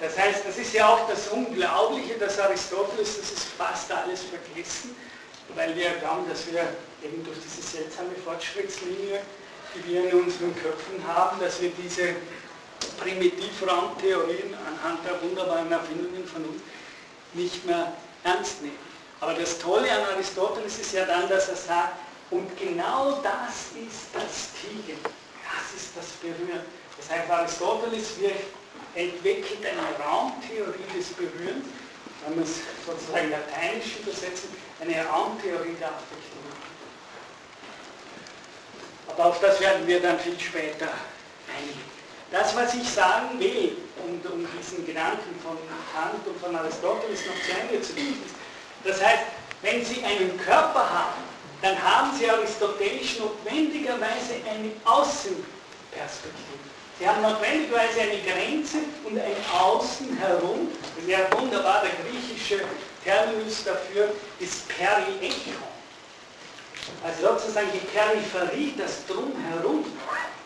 [0.00, 4.96] Das heißt, das ist ja auch das Unglaubliche, dass Aristoteles, das ist fast alles vergessen,
[5.54, 6.60] weil wir glauben, dass wir
[7.02, 9.20] eben durch diese seltsame Fortschrittslinie,
[9.74, 12.14] die wir in unseren Köpfen haben, dass wir diese
[13.00, 16.62] Primitivraumtheorien anhand der wunderbaren Erfindungen von uns
[17.34, 17.92] nicht mehr
[18.22, 18.78] ernst nehmen.
[19.20, 21.94] Aber das Tolle an Aristoteles ist ja dann, dass er sagt,
[22.30, 26.60] und genau das ist das Tigen, das ist das Berühren.
[26.96, 28.14] Das heißt, Aristoteles
[28.94, 31.66] entwickelt eine Raumtheorie des Berührens,
[32.24, 34.48] wenn man es sozusagen lateinisch übersetzen,
[34.80, 36.42] eine Raumtheorie der Affektion.
[39.08, 40.88] Aber auf das werden wir dann viel später
[41.54, 41.94] eingehen.
[42.30, 45.56] Das, was ich sagen will, um, um diesen Gedanken von
[45.94, 48.22] Kant und von Aristoteles noch zu Ende zu bringen,
[48.82, 49.22] das heißt,
[49.62, 51.22] wenn Sie einen Körper haben,
[51.62, 56.64] dann haben Sie aristotelisch notwendigerweise eine Außenperspektive.
[56.98, 60.68] Sie haben notwendigerweise eine Grenze und ein Außen herum.
[60.96, 62.60] Das ist ja wunderbar, der griechische
[63.04, 65.62] Terminus dafür ist Periechon.
[67.04, 69.84] Also sozusagen die Peripherie, das Drumherum.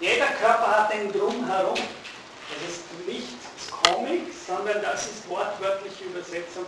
[0.00, 1.76] Jeder Körper hat ein Drumherum.
[1.76, 3.38] Das ist nicht
[3.82, 6.66] Comic, sondern das ist wortwörtliche Übersetzung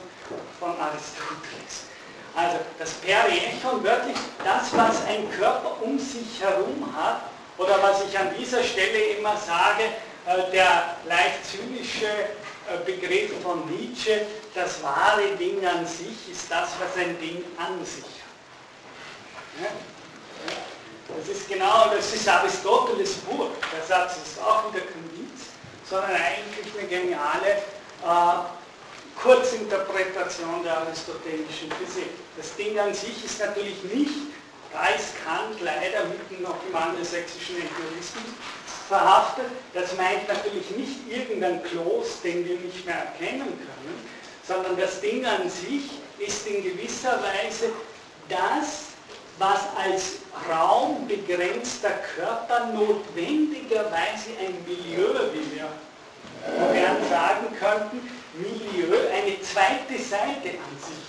[0.58, 1.90] von Aristoteles.
[2.36, 7.22] Also das Periechon, wörtlich das, was ein Körper um sich herum hat,
[7.58, 9.84] oder was ich an dieser Stelle immer sage,
[10.26, 14.22] äh, der leicht zynische äh, Begriff von Nietzsche,
[14.54, 18.04] das wahre Ding an sich ist das, was ein Ding an sich
[19.62, 19.72] hat.
[21.16, 23.50] Das ist genau, das ist Aristoteles Buch.
[23.72, 25.10] Der Satz ist auch wieder kein
[25.90, 27.50] sondern eigentlich eine geniale
[28.04, 32.10] äh, Kurzinterpretation der aristotelischen Physik.
[32.36, 34.14] Das Ding an sich ist natürlich nicht,
[34.72, 38.38] da ist Kant leider mitten noch im angelsächsischen Empirismus
[38.88, 45.00] verhaftet, das meint natürlich nicht irgendein Kloß, den wir nicht mehr erkennen können, sondern das
[45.00, 47.70] Ding an sich ist in gewisser Weise
[48.28, 48.90] das,
[49.38, 50.18] was als
[50.48, 55.68] raumbegrenzter Körper notwendigerweise ein Milieu, wie wir
[56.58, 58.00] modern sagen könnten,
[58.34, 61.04] Milieu eine zweite Seite an sich.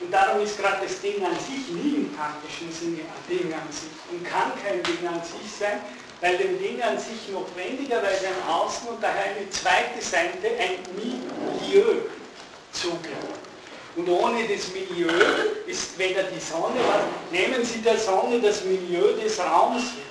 [0.00, 3.66] Und darum ist gerade das Ding an sich nie im kantischen Sinne ein Ding an
[3.70, 5.80] sich und kann kein Ding an sich sein,
[6.20, 12.02] weil dem Ding an sich notwendigerweise ein Außen und daher eine zweite Seite, ein Milieu
[12.72, 13.38] zugehört.
[13.96, 15.10] Und ohne das Milieu
[15.66, 16.80] ist weder die Sonne,
[17.32, 20.04] nehmen Sie der Sonne das Milieu des Raums weg.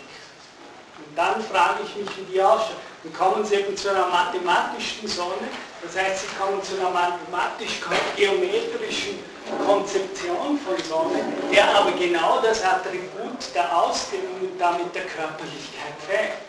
[0.98, 2.76] Und dann frage ich mich, wie die ausschaut.
[3.04, 5.48] Dann kommen Sie eben zu einer mathematischen Sonne,
[5.82, 9.20] das heißt, Sie kommen zu einer mathematisch-geometrischen
[9.66, 16.40] Konzeption von Sonne, der aber genau das Attribut der Ausdehnung und damit der Körperlichkeit trägt.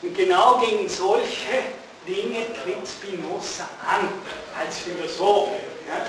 [0.00, 1.74] Und genau gegen solche
[2.08, 4.08] Dinge tritt Spinoza an
[4.58, 5.50] als Philosoph.
[5.86, 6.04] Ja.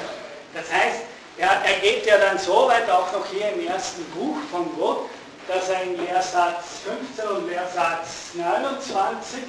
[0.54, 1.02] Das heißt,
[1.38, 5.10] er, er geht ja dann so weit, auch noch hier im ersten Buch von Gott,
[5.48, 9.40] dass er in Lehrsatz 15 und Lehrsatz 29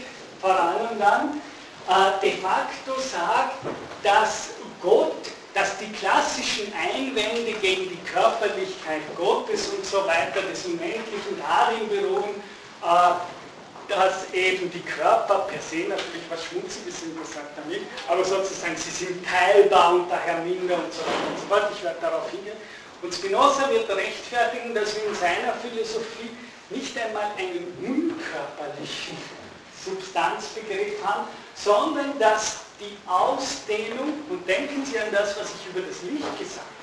[0.41, 1.41] vor allem dann
[1.89, 3.57] äh, de facto sagt,
[4.03, 4.51] dass
[4.83, 5.15] Gott,
[5.55, 12.43] dass die klassischen Einwände gegen die Körperlichkeit Gottes und so weiter, des Unendlichen darin beruhen,
[12.83, 13.40] äh,
[13.91, 18.25] dass eben die Körper per se natürlich was Schmutziges sind, das sagt er nicht, aber
[18.25, 21.71] sozusagen sie sind teilbar und daher minder und so weiter und so fort.
[21.75, 22.57] Ich werde darauf hingehen.
[23.03, 26.31] Und Spinoza wird rechtfertigen, dass wir in seiner Philosophie
[26.71, 29.17] nicht einmal einen unkörperlichen
[29.85, 36.03] Substanzbegriff haben, sondern dass die Ausdehnung, und denken Sie an das, was ich über das
[36.03, 36.80] Licht gesagt habe,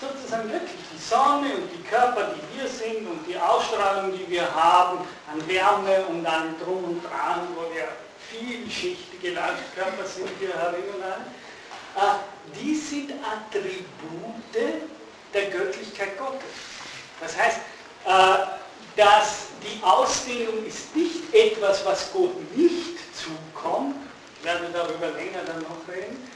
[0.00, 4.54] sozusagen wirklich die Sonne und die Körper, die wir sind und die Ausstrahlung, die wir
[4.54, 4.98] haben,
[5.32, 7.88] an Wärme und an Drum und Dran, wo wir
[8.30, 11.24] vielschichtige Leuchtkörper sind, wir erinnern
[11.96, 14.54] an, äh, die sind Attribute
[15.32, 16.42] der Göttlichkeit Gottes.
[17.20, 17.58] Das heißt,
[18.06, 18.46] äh,
[18.96, 23.96] dass die Ausdehnung ist nicht etwas, was Gott nicht zukommt,
[24.38, 26.30] ich werde darüber länger dann noch reden,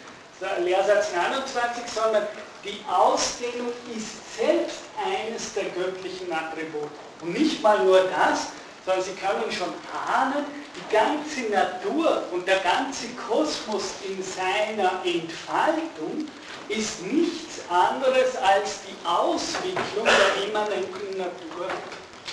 [0.65, 2.27] Lehrsatz 29, sondern
[2.65, 6.91] die Ausdehnung ist selbst eines der göttlichen Attribute.
[7.23, 8.49] Und nicht mal nur das,
[8.85, 9.73] sondern Sie können schon
[10.07, 10.45] ahnen,
[10.77, 16.29] die ganze Natur und der ganze Kosmos in seiner Entfaltung
[16.69, 21.69] ist nichts anderes als die Auswicklung der immanenten Natur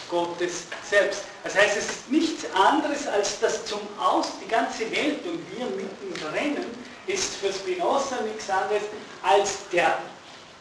[0.09, 1.23] Gottes selbst.
[1.43, 5.65] Das heißt, es ist nichts anderes als das zum Aus, die ganze Welt und wir
[5.65, 6.65] mittendrin
[7.07, 8.84] ist für Spinoza nichts anderes
[9.23, 9.97] als der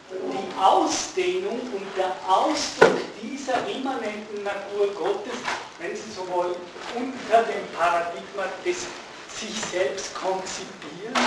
[0.09, 5.39] die Ausdehnung und der Ausdruck dieser immanenten Natur Gottes,
[5.79, 6.55] wenn Sie so wollen,
[6.95, 8.85] unter dem Paradigma des
[9.37, 11.19] sich selbst konzipierens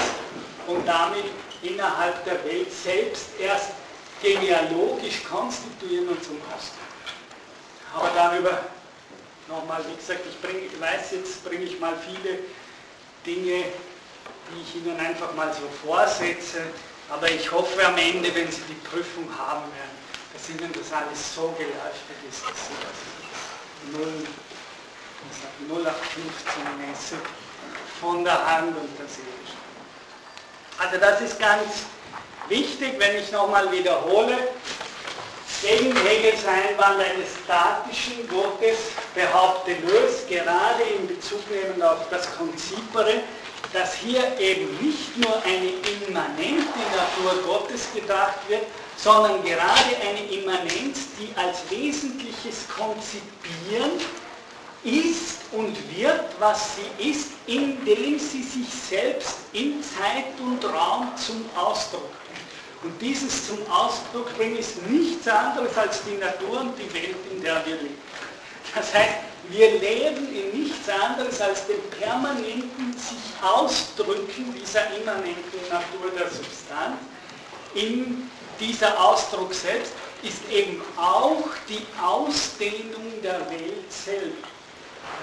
[0.66, 1.24] und damit
[1.62, 3.70] innerhalb der Welt selbst erst
[4.22, 6.80] genealogisch konstituieren und zum Ausdruck.
[7.94, 8.62] Aber darüber
[9.48, 12.38] nochmal, wie gesagt, ich, bring, ich weiß, jetzt bringe ich mal viele
[13.26, 13.64] Dinge,
[14.48, 16.62] die ich Ihnen einfach mal so vorsetze,
[17.10, 19.98] aber ich hoffe am Ende, wenn Sie die Prüfung haben werden,
[20.32, 27.16] dass Ihnen das alles so geleuchtet ist, dass Sie das 0, 0 auf 15 Messe
[28.00, 29.26] von der Hand und der Seele
[30.78, 31.84] Also das ist ganz
[32.48, 34.36] wichtig, wenn ich nochmal wiederhole,
[35.62, 38.78] gegen Hegels Einwand eines statischen Gottes
[39.14, 43.22] behaupte Lös, gerade in Bezug nehmend auf das Konzipere,
[43.72, 48.62] dass hier eben nicht nur eine immanente Natur Gottes gedacht wird,
[48.96, 53.92] sondern gerade eine Immanenz, die als wesentliches Konzipieren
[54.82, 61.44] ist und wird, was sie ist, indem sie sich selbst in Zeit und Raum zum
[61.54, 62.82] Ausdruck bringt.
[62.82, 67.42] Und dieses zum Ausdruck bringen ist nichts anderes als die Natur und die Welt, in
[67.42, 67.98] der wir leben.
[68.74, 76.10] Das heißt, wir leben in nichts anderes als dem permanenten sich Ausdrücken dieser immanenten Natur
[76.16, 76.98] der Substanz.
[77.74, 84.36] In dieser Ausdruck selbst ist eben auch die Ausdehnung der Welt selbst.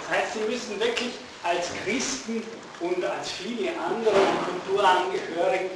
[0.02, 1.12] Das heißt, Sie müssen wirklich
[1.44, 2.44] als Christen
[2.80, 4.16] und als viele andere
[4.46, 5.70] Kulturangehörigen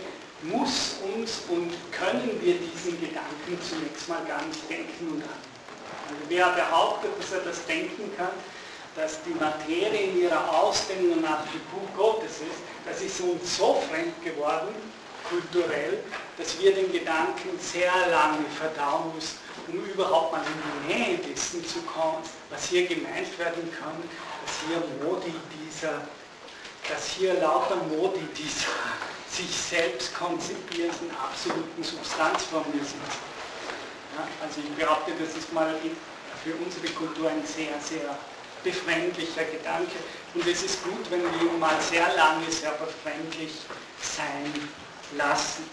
[0.43, 5.51] muss uns und können wir diesen Gedanken zunächst mal gar nicht denken und handeln.
[6.12, 8.36] Also wer behauptet, dass er das denken kann,
[8.97, 14.22] dass die Materie in ihrer Ausdehnung ein Attribut Gottes ist, das ist uns so fremd
[14.22, 14.76] geworden,
[15.30, 16.03] kulturell,
[16.38, 19.38] dass wir den Gedanken sehr lange verdauen müssen,
[19.70, 23.95] um überhaupt mal in die Nähe dessen zu kommen, was hier gemeint werden kann,
[24.43, 26.01] dass hier Modi dieser,
[26.89, 28.68] dass hier lauter Modi dieser
[29.30, 33.30] sich selbst konzipierenden absoluten Substanzformen sind.
[34.41, 35.76] Also ich behaupte, das ist mal
[36.43, 38.18] für unsere Kultur ein sehr, sehr
[38.64, 39.95] befremdlicher Gedanke.
[40.34, 43.51] Und es ist gut, wenn wir ihn mal sehr lange sehr befremdlich
[44.01, 44.70] sein
[45.18, 45.70] lassen.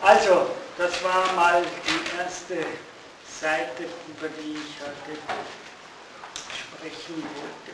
[0.00, 2.66] Also, das war mal die erste
[3.40, 5.18] Seite, über die ich heute
[6.58, 7.72] sprechen wollte.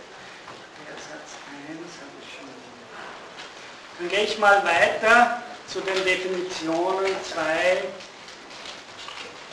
[0.87, 1.37] Der Satz
[1.69, 2.49] 1 habe ich schon.
[3.99, 7.85] Dann gehe ich mal weiter zu den Definitionen 2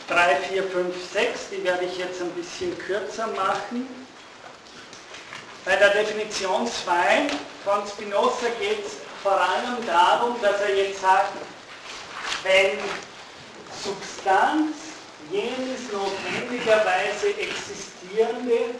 [0.07, 3.87] 3, 4, 5, 6, die werde ich jetzt ein bisschen kürzer machen.
[5.65, 7.27] Bei der Definition 2
[7.63, 11.33] von Spinoza geht es vor allem darum, dass er jetzt sagt,
[12.43, 12.77] wenn
[13.83, 14.75] Substanz
[15.31, 18.75] jenes notwendigerweise existierende,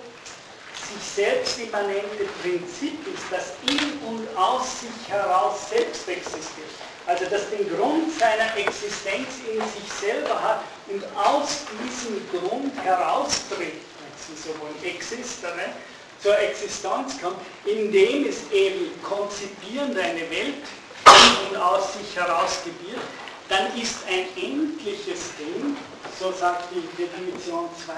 [0.96, 6.70] sich selbst immanente Prinzip ist, das in und aus sich heraus selbst existiert.
[7.06, 13.60] Also das den Grund seiner Existenz in sich selber hat und aus diesem Grund heraustritt,
[13.60, 15.74] wenn Sie so wollen, existere, ne,
[16.22, 20.64] zur Existenz kommt, indem es eben konzipierend eine Welt
[21.06, 23.02] in und aus sich heraus gebiert,
[23.50, 25.78] dann ist ein endliches Ding,
[26.20, 27.94] so sagt die Definition 2,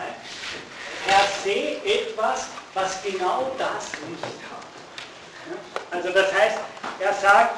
[1.06, 4.68] per se etwas, was genau das nicht hat.
[5.92, 6.58] Also das heißt,
[7.00, 7.58] er sagt,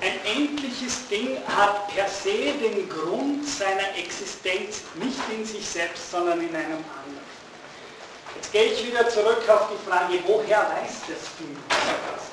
[0.00, 6.40] ein endliches Ding hat per se den Grund seiner Existenz nicht in sich selbst, sondern
[6.40, 7.24] in einem anderen.
[8.36, 12.24] Jetzt gehe ich wieder zurück auf die Frage, woher weiß das Ding das?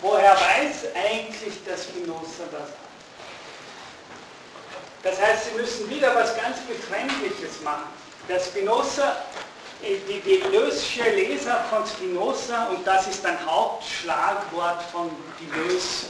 [0.00, 2.81] Woher weiß eigentlich das Spinoza das?
[5.02, 7.86] Das heißt, Sie müssen wieder was ganz Befremdliches machen.
[8.28, 9.16] Der Spinoza,
[9.82, 16.06] äh, die Deleuze'sche Leser von Spinoza, und das ist ein Hauptschlagwort von Deleuze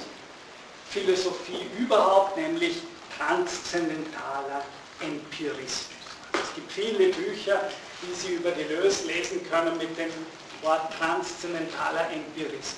[0.90, 2.82] Philosophie überhaupt, nämlich
[3.16, 4.62] transzendentaler
[5.00, 5.88] Empirismus.
[6.34, 7.62] Es gibt viele Bücher,
[8.02, 10.10] die Sie über Deleuze lesen können mit dem
[10.60, 12.76] Wort transzendentaler Empirismus.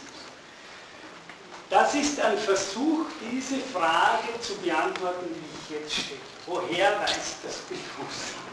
[1.70, 6.20] Das ist ein Versuch, diese Frage zu beantworten, die ich jetzt stelle.
[6.46, 8.44] Woher weiß das Bewusstsein?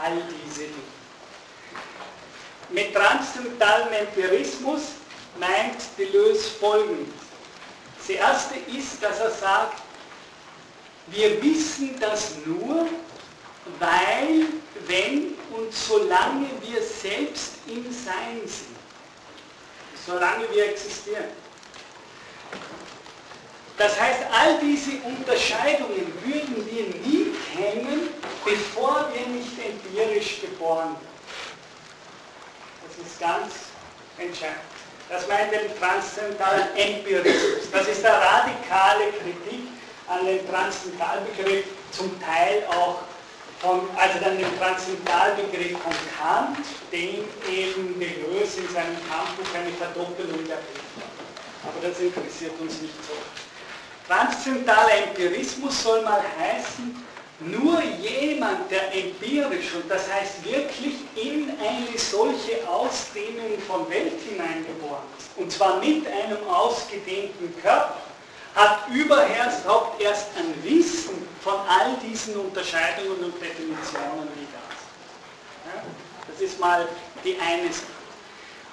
[0.00, 0.98] All diese Dinge.
[2.70, 4.82] Mit transzendentalem Empirismus
[5.38, 7.14] meint Deleuze folgendes.
[7.96, 9.82] Das erste ist, dass er sagt,
[11.08, 12.86] wir wissen das nur,
[13.78, 14.46] weil,
[14.86, 18.76] wenn und solange wir selbst im Sein sind,
[20.06, 21.24] solange wir existieren.
[23.78, 28.08] Das heißt, all diese Unterscheidungen würden wir nie kennen,
[28.44, 31.18] bevor wir nicht empirisch geboren werden.
[32.82, 33.54] Das ist ganz
[34.18, 34.58] entscheidend.
[35.08, 37.70] Das meint den transzendentalen Empirismus.
[37.70, 39.68] Das ist eine radikale Kritik
[40.08, 42.98] an den Transzendentalbegriff, zum Teil auch
[43.60, 50.44] von, also dann den Transzendentalbegriff von Kant, dem eben Deleuze in seinem Kampfbuch eine Verdoppelung
[50.46, 50.98] der Begriff
[51.62, 53.14] Aber das interessiert uns nicht so.
[54.08, 57.04] Transzendentaler Empirismus soll mal heißen,
[57.40, 65.04] nur jemand, der empirisch, und das heißt wirklich in eine solche Ausdehnung von Welt hineingeboren
[65.18, 67.98] ist, und zwar mit einem ausgedehnten Körper,
[68.54, 75.78] hat überhaupt erst ein Wissen von all diesen Unterscheidungen und Definitionen wie das.
[76.26, 76.88] Das ist mal
[77.22, 77.86] die eine Sache.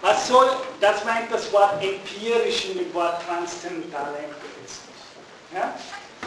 [0.02, 4.95] Was soll, das meint das Wort empirisch in dem Wort transzendentaler Empirismus.
[5.56, 5.74] Ja?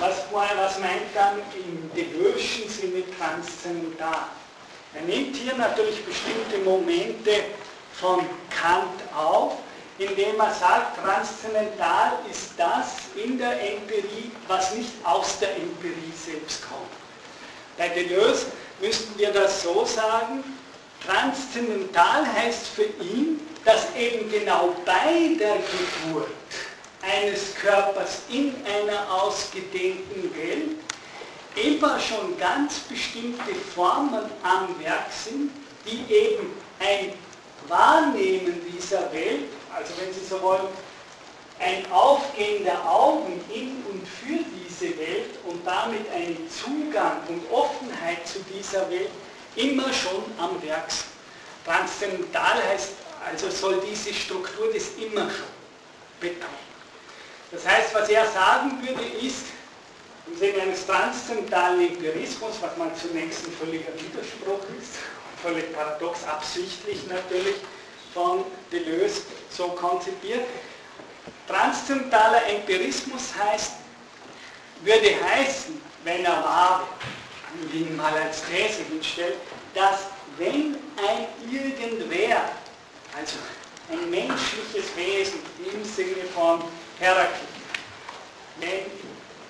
[0.01, 4.29] Was, was meint dann im Deleuze'schen Sinne transzendental?
[4.95, 7.45] Er nimmt hier natürlich bestimmte Momente
[7.93, 9.59] von Kant auf,
[9.99, 16.63] indem er sagt, transzendental ist das in der Empirie, was nicht aus der Empirie selbst
[16.67, 16.89] kommt.
[17.77, 18.47] Bei Deleuze
[18.81, 20.43] müssten wir das so sagen,
[21.07, 26.31] transzendental heißt für ihn, dass eben genau bei der Geburt
[27.03, 30.79] eines Körpers in einer ausgedehnten Welt
[31.55, 35.51] immer schon ganz bestimmte Formen am Werk sind,
[35.85, 37.13] die eben ein
[37.69, 39.45] Wahrnehmen dieser Welt,
[39.75, 40.69] also wenn Sie so wollen,
[41.61, 48.27] ein Aufgehen der Augen in und für diese Welt und damit ein Zugang und Offenheit
[48.27, 49.11] zu dieser Welt
[49.57, 51.07] immer schon am Werk sind.
[51.65, 52.93] Transzendental heißt
[53.29, 55.49] also soll diese Struktur das immer schon
[56.21, 56.68] betonen.
[57.51, 59.47] Das heißt, was er sagen würde, ist,
[60.27, 64.97] im Sinne eines transzendentalen Empirismus, was man zunächst ein völliger Widerspruch ist,
[65.43, 67.57] völlig paradox, absichtlich natürlich
[68.13, 70.45] von Deleuze so konzipiert.
[71.47, 73.73] Transzendentaler Empirismus heißt,
[74.83, 77.09] würde heißen, wenn er wahr wäre,
[77.73, 79.37] ihn mal als These hinstellt,
[79.75, 82.43] dass wenn ein Irgendwer,
[83.17, 83.37] also
[83.91, 85.41] ein menschliches Wesen
[85.73, 86.63] im Sinne von
[86.99, 87.49] Heraklit.
[88.61, 88.81] Wenn,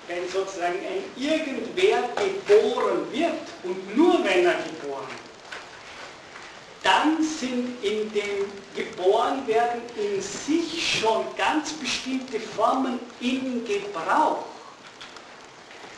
[0.07, 3.33] wenn sozusagen ein Irgendwer geboren wird
[3.63, 5.29] und nur wenn er geboren wird,
[6.83, 14.45] dann sind in dem Geborenwerden in sich schon ganz bestimmte Formen in Gebrauch,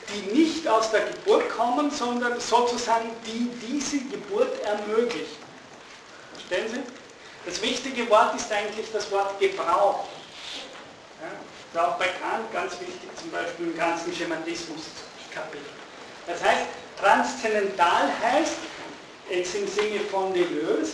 [0.09, 5.37] die nicht aus der Geburt kommen, sondern sozusagen die diese Geburt ermöglichen.
[6.33, 6.81] Verstehen Sie?
[7.45, 10.05] Das wichtige Wort ist eigentlich das Wort Gebrauch.
[11.73, 15.65] Ist auch bei Kant ganz wichtig, zum Beispiel im ganzen Schematismus-Kapitel.
[16.27, 16.65] Das heißt,
[16.99, 18.53] transzendental heißt,
[19.29, 20.93] jetzt im Sinne von Deleuze,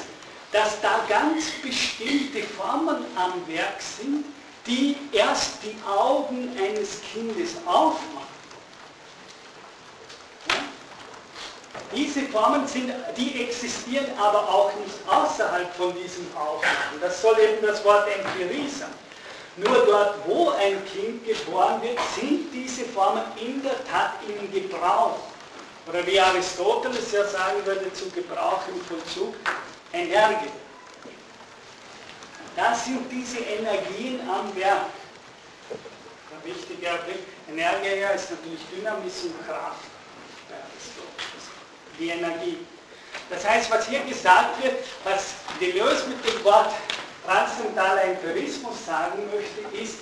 [0.51, 4.25] dass da ganz bestimmte Formen am Werk sind,
[4.65, 8.28] die erst die Augen eines Kindes aufmachen.
[11.95, 16.99] Diese Formen sind, die existieren aber auch nicht außerhalb von diesem Aufmachen.
[17.01, 19.07] Das soll eben das Wort Empirie sein.
[19.58, 25.18] Nur dort, wo ein Kind geboren wird, sind diese Formen in der Tat im Gebrauch.
[25.88, 29.34] Oder wie Aristoteles ja sagen würde, zu Gebrauch im Vollzug,
[29.91, 30.51] Energie.
[32.55, 34.86] Das sind diese Energien am Werk.
[36.32, 37.26] Der wichtige Blick.
[37.49, 39.86] Energie ist natürlich Dynamis und Kraft.
[41.97, 42.60] Die Energie.
[43.30, 46.74] Das heißt, was hier gesagt wird, was Deleuze mit dem Wort
[47.28, 49.99] transzendentaler Empirismus sagen möchte, ist,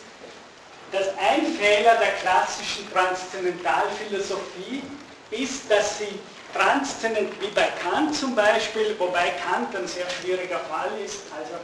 [0.92, 4.84] dass ein Fehler der klassischen Transzendentalphilosophie
[5.32, 6.20] ist, dass sie
[6.54, 11.56] transzendent, wie bei Kant zum Beispiel, wobei Kant ein sehr schwieriger Fall ist, also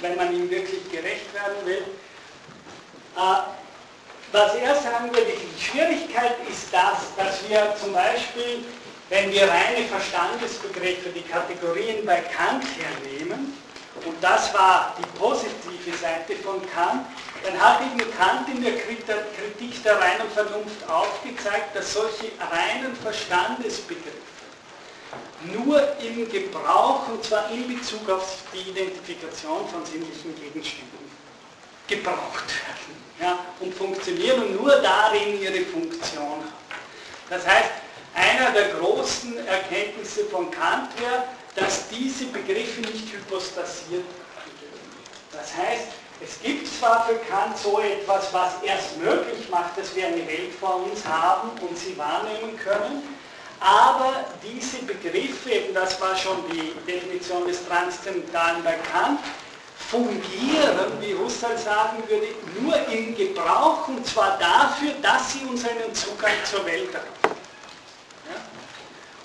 [0.00, 1.84] wenn man ihm wirklich gerecht werden will.
[3.16, 3.42] Äh,
[4.32, 8.64] was er sagen würde, die Schwierigkeit ist das, dass wir zum Beispiel,
[9.10, 13.56] wenn wir reine Verstandesbegriffe, die Kategorien bei Kant hernehmen,
[14.04, 17.06] und das war die positive Seite von Kant,
[17.44, 24.32] dann hat eben Kant in der Kritik der reinen Vernunft aufgezeigt, dass solche reinen Verstandesbegriffe
[25.54, 31.10] nur im Gebrauch, und zwar in Bezug auf die Identifikation von sinnlichen Gegenständen,
[31.88, 36.52] gebraucht werden ja, und funktionieren und nur darin ihre Funktion haben.
[37.28, 37.70] Das heißt,
[38.14, 41.24] einer der großen Erkenntnisse von Kant wäre,
[41.54, 44.52] dass diese Begriffe nicht hypostasiert werden.
[45.32, 45.88] Das heißt,
[46.24, 50.54] es gibt zwar für Kant so etwas, was erst möglich macht, dass wir eine Welt
[50.60, 53.02] vor uns haben und sie wahrnehmen können,
[53.58, 59.20] aber diese Begriffe, eben das war schon die Definition des Transzendentalen bei Kant,
[59.90, 62.28] fungieren, wie Husserl sagen würde,
[62.60, 67.21] nur im Gebrauch und zwar dafür, dass sie uns einen Zugang zur Welt haben.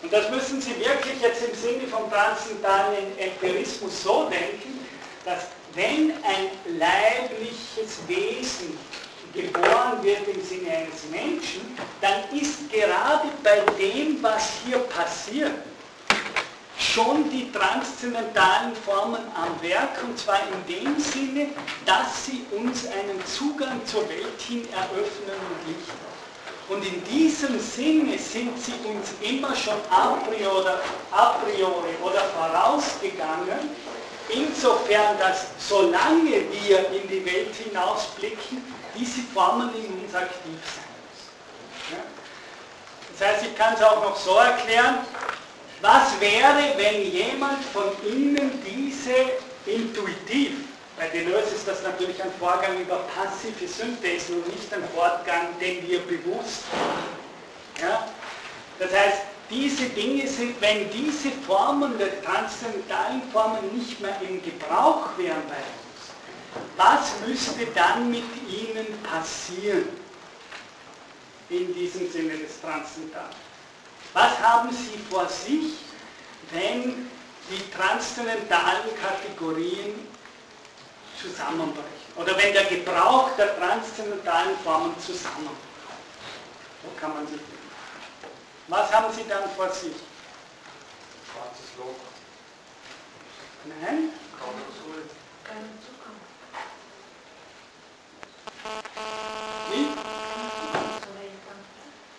[0.03, 4.85] Und das müssen Sie wirklich jetzt im Sinne vom transzendentalen Empirismus so denken,
[5.25, 8.77] dass wenn ein leibliches Wesen
[9.33, 15.51] geboren wird im Sinne eines Menschen, dann ist gerade bei dem, was hier passiert,
[16.79, 21.49] schon die transzendentalen Formen am Werk, und zwar in dem Sinne,
[21.85, 26.06] dass sie uns einen Zugang zur Welt hin eröffnen und lichten.
[26.69, 32.23] Und in diesem Sinne sind sie uns immer schon a priori oder, a priori oder
[32.35, 33.69] vorausgegangen,
[34.27, 38.61] insofern, dass solange wir in die Welt hinausblicken,
[38.97, 42.07] diese Formen in uns aktiv sein müssen.
[43.17, 44.99] Das heißt, ich kann es auch noch so erklären,
[45.81, 49.13] was wäre, wenn jemand von Ihnen diese
[49.65, 50.53] intuitiv,
[50.97, 55.87] bei Deleuze ist das natürlich ein Vorgang über passive Synthesen und nicht ein Fortgang, den
[55.87, 57.81] wir bewusst machen.
[57.81, 58.07] Ja?
[58.79, 65.09] Das heißt, diese Dinge sind, wenn diese Formen der transzendentalen Formen nicht mehr im Gebrauch
[65.17, 69.87] wären bei uns, was müsste dann mit ihnen passieren
[71.49, 73.35] in diesem Sinne des Transzendentalen?
[74.13, 75.75] Was haben Sie vor sich,
[76.51, 77.07] wenn
[77.49, 79.93] die transzendentalen Kategorien
[81.21, 82.13] zusammenbrechen?
[82.15, 85.67] Oder wenn der Gebrauch der transzendentalen Formen zusammenbricht?
[86.83, 87.39] So kann man sich
[88.67, 89.95] was haben Sie dann vor sich?
[91.23, 91.95] Schwarzes Loch.
[93.63, 94.09] Nein?
[95.45, 96.17] Keinen Zugang.
[99.71, 99.87] Wie?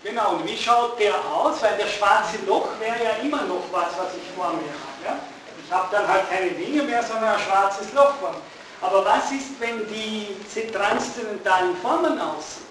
[0.09, 1.61] Genau, und wie schaut der aus?
[1.61, 5.05] Weil das schwarze Loch wäre ja immer noch was, was ich vor mir habe.
[5.05, 5.19] Ja?
[5.63, 8.58] Ich habe dann halt keine Dinge mehr, sondern ein schwarzes Loch vor mir.
[8.81, 12.69] Aber was ist, wenn diese transzendentalen Formen aussehen?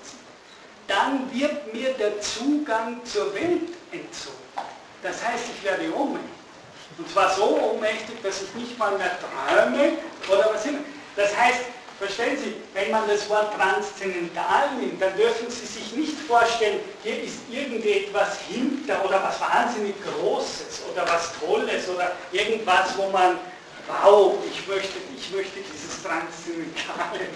[0.88, 4.38] dann wird mir der Zugang zur Welt entzogen.
[5.04, 6.32] Das heißt, ich werde ohnmächtig.
[6.98, 9.94] Und zwar so ohnmächtig, dass ich nicht mal mehr träume
[10.28, 10.80] oder was immer.
[11.16, 11.60] Das heißt,
[12.00, 17.22] verstehen Sie, wenn man das Wort transzendental nimmt, dann dürfen Sie sich nicht vorstellen, hier
[17.24, 23.38] ist irgendetwas hinter oder was wahnsinnig Großes oder was Tolles oder irgendwas, wo man,
[23.88, 27.28] wow, ich möchte, ich möchte dieses Transzendentale.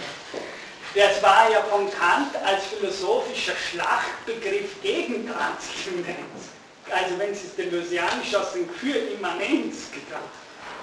[0.94, 6.52] Das war ja von Kant als philosophischer Schlachtbegriff gegen Transzendenz.
[6.90, 10.22] Also wenn Sie es deleuzianisch aus dem für Immanenz gedacht.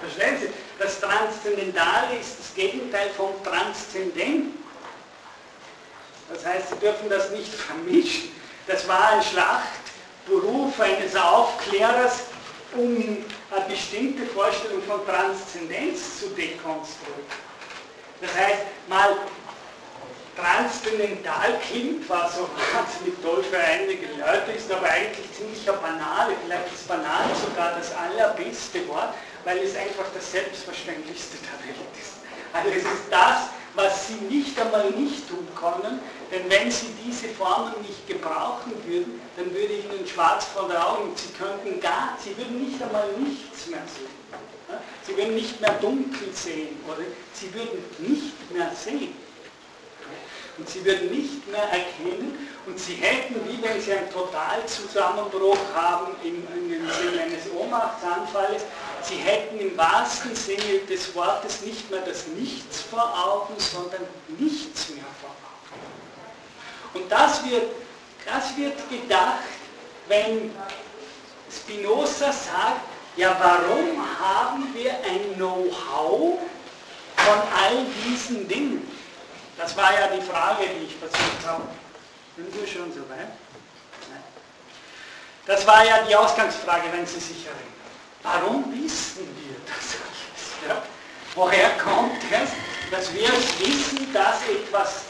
[0.01, 0.49] Verstehen Sie?
[0.79, 4.57] Das Transzendentale ist das Gegenteil vom Transzendenten.
[6.31, 8.31] Das heißt, Sie dürfen das nicht vermischen.
[8.65, 12.21] Das war ein Schlachtberuf eines Aufklärers,
[12.75, 17.25] um eine bestimmte Vorstellung von Transzendenz zu dekonstruieren.
[18.21, 19.17] Das heißt, mal
[20.35, 26.73] transzendental klingt, was so wahnsinnig toll für einige Leute ist, aber eigentlich ziemlich banale, vielleicht
[26.73, 29.13] ist banal sogar das allerbeste Wort,
[29.43, 32.19] weil es einfach das Selbstverständlichste der Welt ist.
[32.53, 33.49] Also es ist das,
[33.81, 35.99] was sie nicht einmal nicht tun können,
[36.31, 41.13] denn wenn sie diese Formen nicht gebrauchen würden, dann würde ihnen schwarz vor den Augen,
[41.15, 44.19] sie könnten gar, sie würden nicht einmal nichts mehr sehen.
[45.03, 47.03] Sie würden nicht mehr dunkel sehen oder
[47.33, 49.13] sie würden nicht mehr sehen.
[50.59, 56.07] Und sie würden nicht mehr erkennen und sie hätten, wie wenn sie einen Totalzusammenbruch haben
[56.21, 58.63] im, im Sinne eines Ohnmachtsanfalles,
[59.01, 64.01] sie hätten im wahrsten Sinne des Wortes nicht mehr das Nichts vor Augen, sondern
[64.37, 66.99] nichts mehr vor Augen.
[67.01, 67.71] Und das wird,
[68.25, 69.39] das wird gedacht,
[70.09, 70.51] wenn
[71.49, 72.81] Spinoza sagt,
[73.15, 76.37] ja warum haben wir ein Know-how
[77.15, 78.98] von all diesen Dingen?
[79.59, 81.63] Das war ja die Frage, die ich versucht habe.
[82.37, 83.27] Sind wir schon so weit?
[84.09, 84.23] Nein.
[85.45, 87.69] Das war ja die Ausgangsfrage, wenn Sie sich erinnern.
[88.23, 90.65] Warum wissen wir das alles?
[90.65, 90.81] Ja?
[91.35, 92.51] Woher kommt es,
[92.89, 93.27] dass wir
[93.59, 95.01] wissen, dass etwas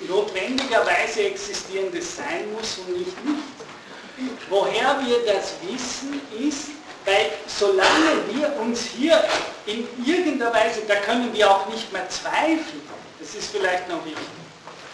[0.00, 4.38] notwendigerweise Existierendes sein muss und nicht nicht?
[4.50, 6.70] Woher wir das wissen, ist,
[7.04, 9.22] weil solange wir uns hier
[9.66, 12.97] in irgendeiner Weise, da können wir auch nicht mehr zweifeln,
[13.28, 14.24] das ist vielleicht noch wichtig.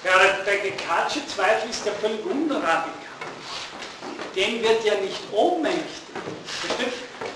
[0.05, 2.91] Der Gekatsche Zweifel ist ja völlig unradikal.
[4.35, 6.03] Den wird ja nicht ohnmächtig.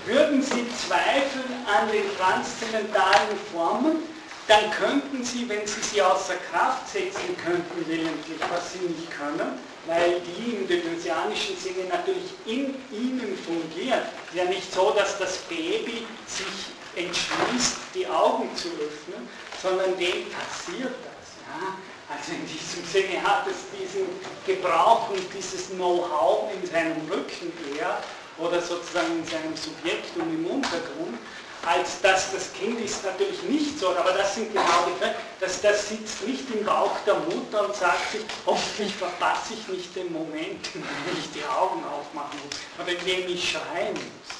[0.05, 4.03] Würden Sie zweifeln an den transzendentalen Formen,
[4.47, 9.59] dann könnten Sie, wenn Sie sie außer Kraft setzen könnten, willentlich, was Sie nicht können,
[9.85, 14.01] weil die im Deleuzianischen Sinne natürlich in Ihnen fungieren.
[14.27, 19.27] Es ist ja nicht so, dass das Baby sich entschließt, die Augen zu öffnen,
[19.61, 21.27] sondern dem passiert das.
[21.45, 21.75] Ja?
[22.09, 24.07] Also in diesem Sinne hat es diesen
[24.45, 28.01] Gebrauch und dieses Know-how in seinem Rücken eher
[28.37, 31.19] oder sozusagen in seinem Subjekt und im Untergrund,
[31.65, 35.61] als dass das Kind ist natürlich nicht so, aber das sind genau die Fälle, dass
[35.61, 40.11] das sitzt nicht im Bauch der Mutter und sagt sich, hoffentlich verpasse ich nicht den
[40.11, 40.83] Moment, dem
[41.19, 44.38] ich die Augen aufmachen muss oder in dem ich schreien muss.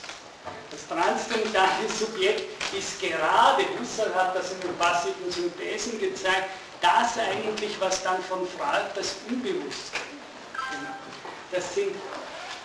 [0.71, 6.49] Das transzendentale Subjekt ist gerade, Husserl hat das in den passiven Synthesen gezeigt,
[6.81, 10.01] das eigentlich, was dann von Freud das Unbewusstsein
[11.51, 11.95] Das sind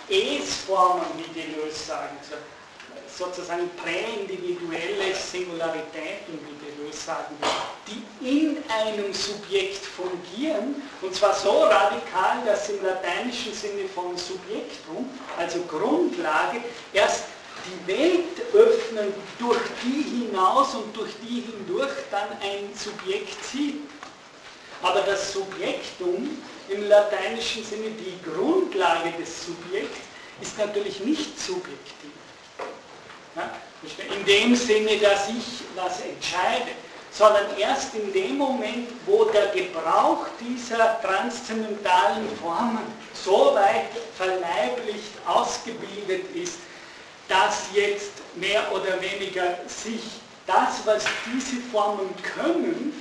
[0.09, 2.17] Es-Formen, wie die Deleuze sagen,
[3.17, 7.37] sozusagen präindividuelle Singularitäten, wie die Deleuze sagen,
[7.87, 15.09] die in einem Subjekt fungieren, und zwar so radikal, dass im lateinischen Sinne von Subjektum,
[15.39, 16.63] also Grundlage,
[16.93, 17.25] erst
[17.67, 23.81] die Welt öffnen, durch die hinaus und durch die hindurch dann ein Subjekt sieht.
[24.83, 29.99] Aber das Subjektum im lateinischen Sinne, die Grundlage des Subjekts,
[30.41, 32.11] ist natürlich nicht subjektiv.
[33.37, 33.51] Ja?
[34.15, 36.71] In dem Sinne, dass ich was entscheide,
[37.11, 46.25] sondern erst in dem Moment, wo der Gebrauch dieser transzendentalen Formen so weit verleiblicht ausgebildet
[46.35, 46.59] ist,
[47.29, 50.03] dass jetzt mehr oder weniger sich
[50.47, 52.93] das, was diese Formen können,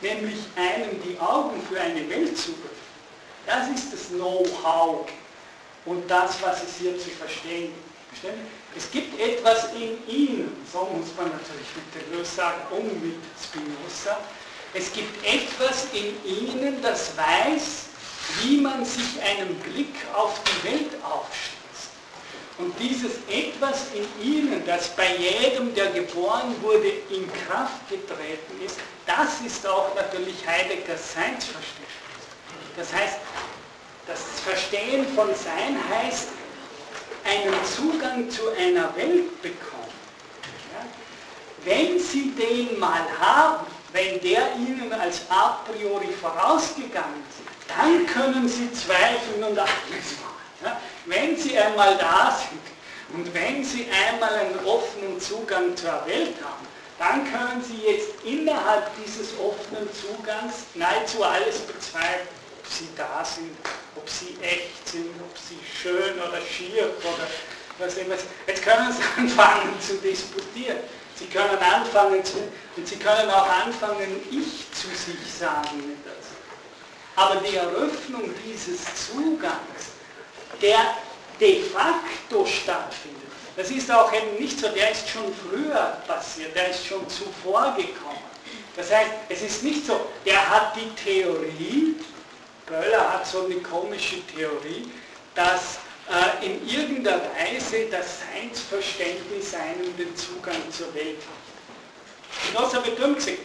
[0.00, 2.72] nämlich einem die Augen für eine Welt zu öffnen,
[3.46, 5.08] das ist das Know-how
[5.86, 8.34] und das, was es hier zu verstehen gibt.
[8.76, 14.18] Es gibt etwas in ihnen, so muss man natürlich mit Deleuze sagen, um mit Spinoza,
[14.74, 17.86] es gibt etwas in ihnen, das weiß,
[18.40, 21.51] wie man sich einen Blick auf die Welt aufstellt.
[22.62, 28.76] Und dieses Etwas in ihnen, das bei jedem, der geboren wurde, in Kraft getreten ist,
[29.04, 32.22] das ist auch natürlich Heideggers Seinsverständnis.
[32.76, 33.16] Das heißt,
[34.06, 36.28] das Verstehen von Sein heißt,
[37.24, 39.92] einen Zugang zu einer Welt bekommen.
[40.72, 40.86] Ja?
[41.64, 48.48] Wenn Sie den mal haben, wenn der Ihnen als a priori vorausgegangen ist, dann können
[48.48, 49.72] Sie zweifeln und alles
[50.22, 50.31] machen.
[51.06, 56.66] Wenn Sie einmal da sind und wenn Sie einmal einen offenen Zugang zur Welt haben,
[56.98, 62.28] dann können Sie jetzt innerhalb dieses offenen Zugangs nahezu alles bezweifeln.
[62.60, 63.56] Ob Sie da sind,
[63.96, 67.26] ob Sie echt sind, ob Sie schön oder schier oder
[67.78, 68.14] was immer.
[68.46, 70.78] Jetzt können Sie anfangen zu disputieren.
[71.16, 72.38] Sie können anfangen zu,
[72.76, 75.98] und Sie können auch anfangen, ich zu sich sagen.
[77.14, 79.91] Aber die Eröffnung dieses Zugangs,
[80.62, 80.96] der
[81.40, 83.22] de facto stattfindet,
[83.56, 87.74] das ist auch eben nicht so, der ist schon früher passiert, der ist schon zuvor
[87.76, 88.22] gekommen.
[88.76, 91.96] Das heißt, es ist nicht so, der hat die Theorie,
[92.66, 94.90] Böller hat so eine komische Theorie,
[95.34, 102.52] dass äh, in irgendeiner Weise das Seinsverständnis einem den Zugang zur Welt hat.
[102.54, 103.38] Genosse bestimmt gesagt,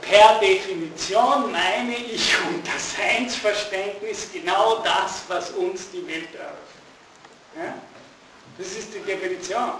[0.00, 6.58] per Definition meine ich unter Seinsverständnis genau das, was uns die Welt eröffnet.
[7.56, 7.74] Ja?
[8.56, 9.72] Das ist die Definition.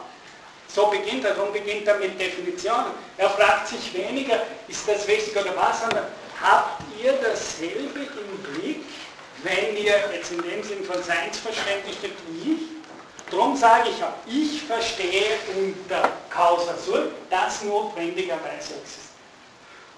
[0.68, 2.92] So beginnt er, darum beginnt er mit Definitionen.
[3.16, 6.06] Er fragt sich weniger, ist das wichtig oder was, sondern
[6.40, 8.84] habt ihr dasselbe im Blick,
[9.42, 12.61] wenn ihr jetzt in dem Sinn von Seinsverständnis steht wie ich?
[13.30, 19.07] Darum sage ich auch, ich verstehe unter Causa Sur, das notwendigerweise existiert.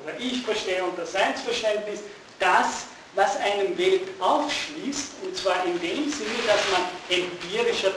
[0.03, 2.01] Oder ich verstehe unter Seinsverständnis
[2.39, 2.85] das,
[3.15, 7.93] was einem Welt aufschließt, und zwar in dem Sinne, dass man empirischer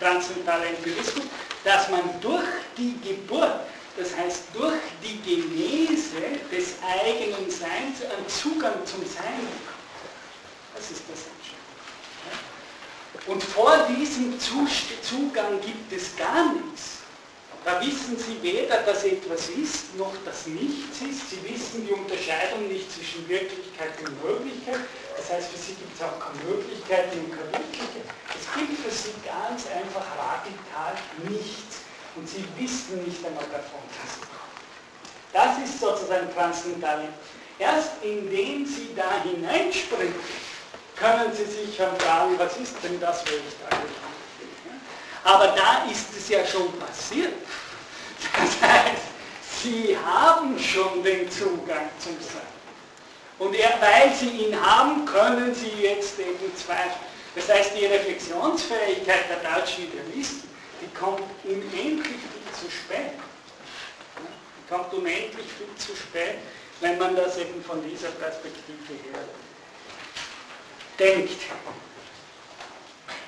[0.00, 1.26] transzendentaler Empirismus,
[1.64, 3.60] dass man durch die Geburt,
[3.96, 9.72] das heißt durch die Genese des eigenen Seins einen Zugang zum Sein bekommt.
[10.74, 11.62] Das ist das Entscheidende.
[13.26, 16.91] Und vor diesem Zugang gibt es gar nichts.
[17.64, 21.30] Da wissen Sie weder, dass etwas ist, noch dass nichts ist.
[21.30, 24.80] Sie wissen die Unterscheidung nicht zwischen Wirklichkeit und Möglichkeit.
[25.16, 28.06] Das heißt, für Sie gibt es auch keine Möglichkeit und keine Wirklichkeit.
[28.34, 30.94] Es gibt für Sie ganz einfach radikal
[31.30, 31.86] nichts.
[32.16, 34.58] Und Sie wissen nicht einmal davon, dass es kommt.
[35.32, 37.08] Das ist sozusagen transzendental.
[37.58, 40.14] Erst indem Sie da hineinspringen,
[40.96, 44.01] können Sie sich schon fragen, was ist denn das, wo ich da gelandet
[45.24, 47.32] aber da ist es ja schon passiert.
[48.32, 49.02] Das heißt,
[49.62, 52.42] Sie haben schon den Zugang zum Sein.
[53.38, 57.12] Und er, weil Sie ihn haben, können Sie jetzt eben zweifeln.
[57.34, 60.48] Das heißt, die Reflexionsfähigkeit der deutschen Idealisten,
[60.80, 63.12] die kommt unendlich viel zu spät.
[64.18, 66.38] Die kommt unendlich viel zu spät,
[66.80, 69.22] wenn man das eben von dieser Perspektive her
[70.98, 71.40] denkt.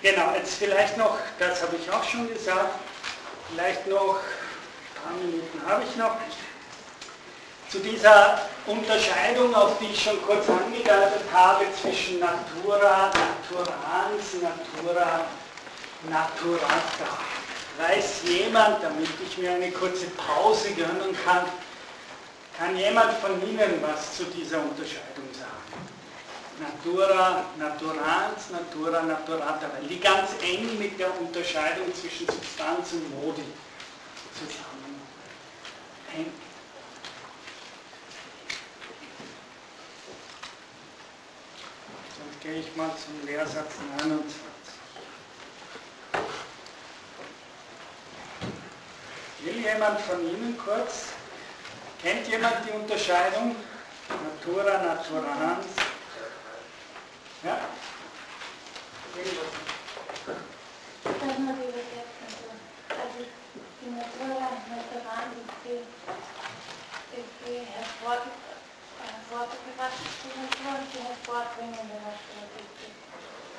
[0.04, 2.74] Genau, jetzt vielleicht noch, das habe ich auch schon gesagt,
[3.50, 6.14] vielleicht noch, ein paar Minuten habe ich noch,
[7.70, 15.24] zu dieser Unterscheidung, auf die ich schon kurz angedeutet habe, zwischen Natura, Naturans, Natura,
[16.10, 17.18] Naturata.
[17.78, 21.46] Weiß jemand, damit ich mir eine kurze Pause gönnen kann,
[22.58, 25.23] kann jemand von Ihnen was zu dieser Unterscheidung?
[26.60, 33.42] Natura naturans, Natura naturata, weil die ganz eng mit der Unterscheidung zwischen Substanz und Modi
[34.34, 36.34] zusammenhängt.
[42.18, 44.34] Dann gehe ich mal zum Lehrsatz 29.
[49.40, 51.06] Will jemand von Ihnen kurz,
[52.00, 53.56] kennt jemand die Unterscheidung
[54.08, 55.66] Natura naturans,
[57.44, 57.58] ja?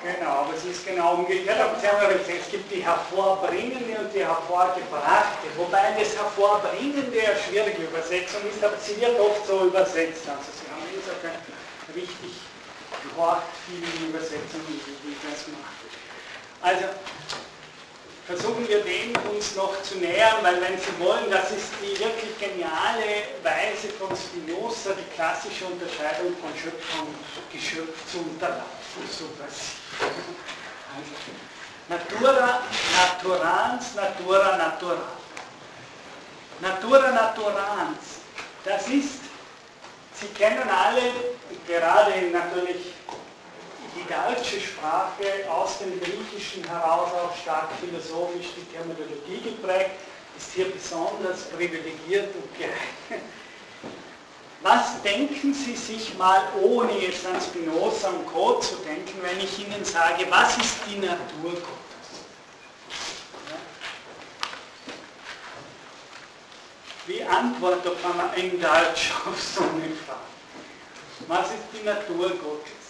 [0.02, 1.58] Genau, aber es ist genau umgekehrt.
[1.58, 5.46] Aber Sie haben ja gesagt, es gibt die hervorbringende und die hervorgebrachte.
[5.56, 10.28] Wobei das hervorbringende eine schwierige Übersetzung ist, aber sie wird oft so übersetzt.
[10.28, 11.38] Also Sie haben insofern
[11.94, 12.45] richtig
[13.14, 15.76] braucht viele Übersetzungen, wie das macht.
[16.62, 16.86] Also
[18.26, 22.38] versuchen wir dem uns noch zu nähern, weil wenn Sie wollen, das ist die wirklich
[22.38, 28.66] geniale Weise von Spinoza, die klassische Unterscheidung von Schöpfung und Geschöpf zu unterlaufen.
[29.10, 31.12] So also,
[31.88, 32.62] Natura
[32.96, 34.98] naturans, Natura natural.
[36.60, 38.22] Natura naturans,
[38.64, 39.20] das ist,
[40.18, 41.12] Sie kennen alle,
[41.66, 42.95] gerade natürlich
[43.96, 49.92] die deutsche Sprache aus dem Griechischen heraus auch stark philosophisch die Terminologie geprägt,
[50.36, 53.26] ist hier besonders privilegiert und geeignet.
[54.62, 58.58] Was denken Sie sich mal, ohne jetzt an Spinoza und Co.
[58.58, 61.66] zu denken, wenn ich Ihnen sage, was ist die Natur Gottes?
[67.06, 70.20] Wie antwortet man in Deutsch auf so eine Frage?
[71.28, 72.85] Was ist die Natur Gottes?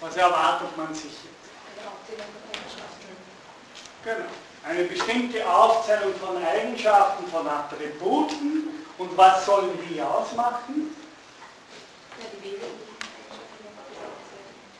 [0.00, 1.40] Was erwartet man sich jetzt?
[4.04, 4.24] Genau.
[4.66, 8.84] Eine bestimmte Aufzählung von Eigenschaften, von Attributen.
[8.98, 10.94] Und was sollen die ausmachen?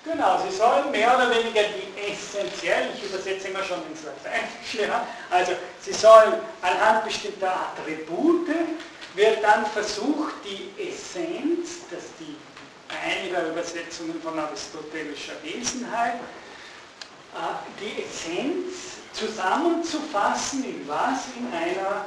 [0.04, 5.06] Genau, sie sollen mehr oder weniger die essentiell, ich übersetze immer schon ins Lateinische, ja,
[5.30, 8.48] also sie sollen anhand bestimmter Attribute,
[9.14, 12.34] wird dann versucht, die Essenz, das die
[13.04, 16.14] einiger Übersetzungen von aristotelischer Wesenheit,
[17.34, 21.26] äh, die Essenz zusammenzufassen in was?
[21.36, 22.06] In einer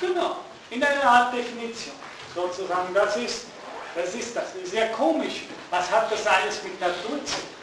[0.00, 0.36] Genau,
[0.70, 1.94] in einer Art Definition.
[2.34, 3.46] Sozusagen, das ist
[3.94, 4.52] das ist das.
[4.52, 5.42] Das ist sehr komisch.
[5.70, 7.54] Was hat das alles mit Natur zu tun?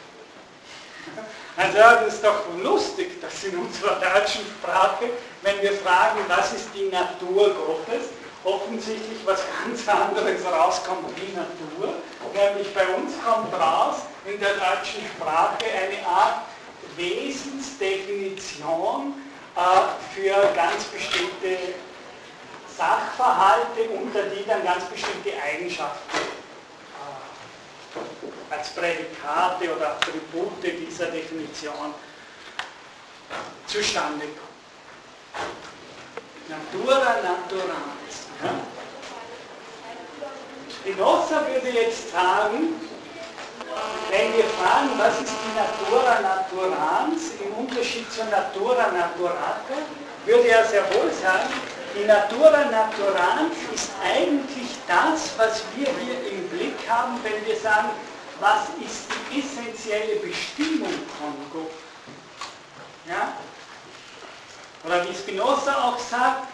[1.54, 5.10] Also das ist doch lustig, dass in unserer deutschen Sprache,
[5.42, 8.08] wenn wir fragen, was ist die Natur Gottes,
[8.44, 11.94] offensichtlich was ganz anderes rauskommt wie Natur.
[12.34, 16.42] Nämlich bei uns kommt raus in der deutschen Sprache eine Art
[16.96, 19.14] Wesensdefinition
[19.56, 19.60] äh,
[20.14, 21.58] für ganz bestimmte
[22.76, 26.20] Sachverhalte, unter die dann ganz bestimmte Eigenschaften äh,
[28.54, 31.94] als Prädikate oder Attribute dieser Definition
[33.66, 34.52] zustande kommen.
[36.48, 38.31] Natura naturans.
[40.70, 42.74] Spinoza würde jetzt sagen,
[44.10, 49.78] wenn wir fragen, was ist die Natura naturans im Unterschied zur Natura naturata,
[50.26, 51.48] würde er sehr wohl sagen,
[51.94, 57.90] die Natura naturans ist eigentlich das, was wir hier im Blick haben, wenn wir sagen,
[58.40, 61.70] was ist die essentielle Bestimmung von Gott.
[63.06, 63.34] Ja?
[64.84, 66.48] Oder wie Spinoza auch sagt,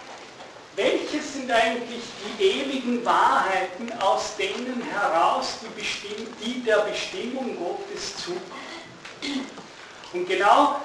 [0.79, 2.05] welches sind eigentlich
[2.39, 9.47] die ewigen Wahrheiten, aus denen heraus die, Bestimm die der Bestimmung Gottes zukommen?
[10.13, 10.81] Und genau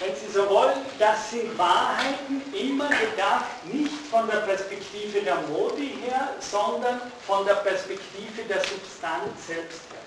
[0.00, 5.98] wenn Sie so wollen, das sind Wahrheiten immer gedacht nicht von der Perspektive der Modi
[6.04, 9.98] her, sondern von der Perspektive der Substanz selbst her.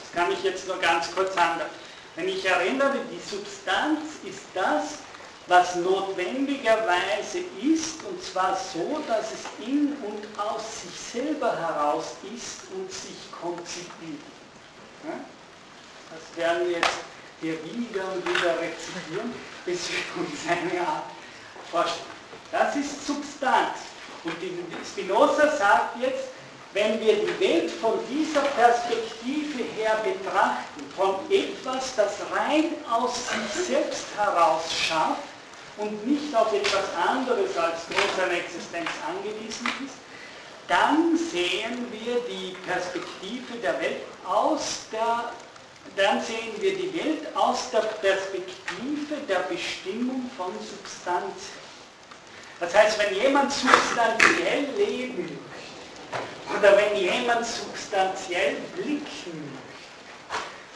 [0.00, 1.70] Das kann ich jetzt nur ganz kurz anders.
[2.14, 4.98] Wenn ich erinnere, die Substanz ist das,
[5.50, 12.60] was notwendigerweise ist, und zwar so, dass es in und aus sich selber heraus ist
[12.72, 14.22] und sich konzipiert.
[15.02, 17.00] Das werden jetzt
[17.40, 19.34] wir wieder und wieder rezitieren,
[19.64, 21.04] bis wir uns eine Art
[21.68, 22.06] vorstellen.
[22.52, 23.78] Das ist Substanz.
[24.22, 24.34] Und
[24.86, 26.28] Spinoza sagt jetzt,
[26.74, 33.66] wenn wir die Welt von dieser Perspektive her betrachten, von etwas, das rein aus sich
[33.66, 35.29] selbst heraus schafft
[35.76, 39.94] und nicht auf etwas anderes als nur seine Existenz angewiesen ist,
[40.68, 45.32] dann sehen wir die Perspektive der Welt aus der
[45.96, 51.50] dann sehen wir die Welt aus der Perspektive der Bestimmung von Substanz.
[52.60, 59.49] Das heißt, wenn jemand substanziell leben möchte oder wenn jemand substanziell blicken möchte,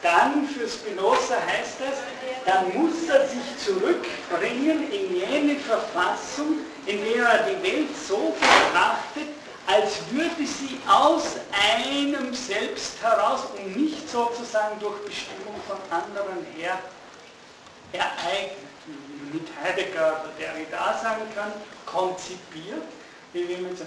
[0.05, 1.97] dann für Spinoza heißt das,
[2.45, 9.33] dann muss er sich zurückbringen in jene Verfassung, in der er die Welt so betrachtet,
[9.65, 11.37] als würde sie aus
[11.73, 16.77] einem selbst heraus und nicht sozusagen durch Bestimmung von anderen her
[17.91, 21.51] ereignet, wie mit Heidegger oder Derrida sagen kann,
[21.87, 22.83] konzipiert,
[23.33, 23.77] man.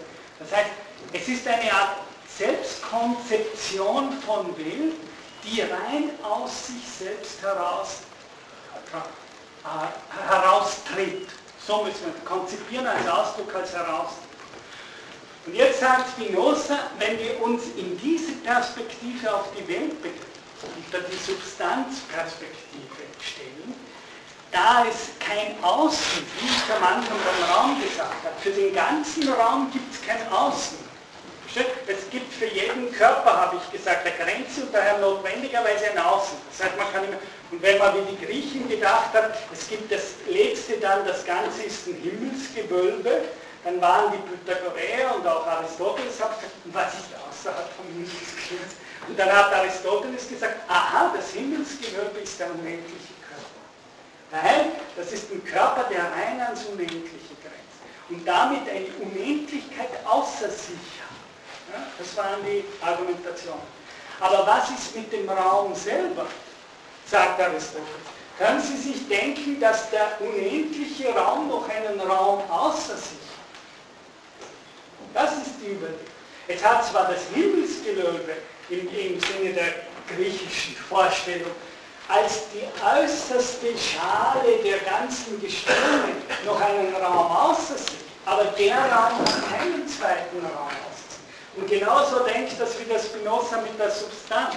[0.40, 0.70] Das heißt,
[1.12, 1.98] es ist eine Art
[2.36, 4.94] Selbstkonzeption von Welt,
[5.50, 8.00] die rein aus sich selbst heraus
[8.92, 11.28] äh, heraustritt.
[11.66, 14.28] So müssen wir konzipieren als Ausdruck, als heraustritt.
[15.46, 19.92] Und jetzt sagt Spinoza, wenn wir uns in diese Perspektive auf die Welt
[20.76, 22.58] unter die Substanzperspektive
[23.20, 23.74] stellen,
[24.50, 29.28] da es kein Außen, wie ich am Anfang beim Raum gesagt habe, für den ganzen
[29.30, 30.87] Raum gibt es kein Außen.
[31.86, 36.36] Es gibt für jeden Körper, habe ich gesagt, eine Grenze und daher notwendigerweise ein Außen.
[36.50, 37.16] Das heißt, man kann immer,
[37.50, 41.62] und wenn man wie die Griechen gedacht hat, es gibt das Letzte dann, das Ganze
[41.62, 43.22] ist ein Himmelsgewölbe,
[43.64, 48.74] dann waren die Pythagoreer und auch Aristoteles haben gesagt, was ist außerhalb vom Himmelsgewölbe?
[49.08, 54.46] Und dann hat Aristoteles gesagt, aha, das Himmelsgewölbe ist der unendliche Körper.
[54.46, 57.80] Nein, das ist ein Körper, der rein ans Unendliche grenzt.
[58.10, 61.07] Und damit eine Unendlichkeit außer sich hat.
[61.72, 63.78] Ja, das waren die Argumentationen.
[64.20, 66.26] Aber was ist mit dem Raum selber?
[67.06, 67.86] sagt Aristoteles.
[68.38, 73.18] Können Sie sich denken, dass der unendliche Raum noch einen Raum außer sich
[75.14, 75.98] das ist die Überlegung.
[76.46, 78.36] Es hat zwar das Himmelsgelöbe
[78.70, 79.74] im, im Sinne der
[80.14, 81.50] griechischen Vorstellung
[82.08, 86.14] als die äußerste Schale der ganzen Gestirne
[86.46, 90.87] noch einen Raum außer sich, aber der Raum hat keinen zweiten Raum.
[91.58, 94.54] Und genauso denkt das wieder Spinoza mit der Substanz.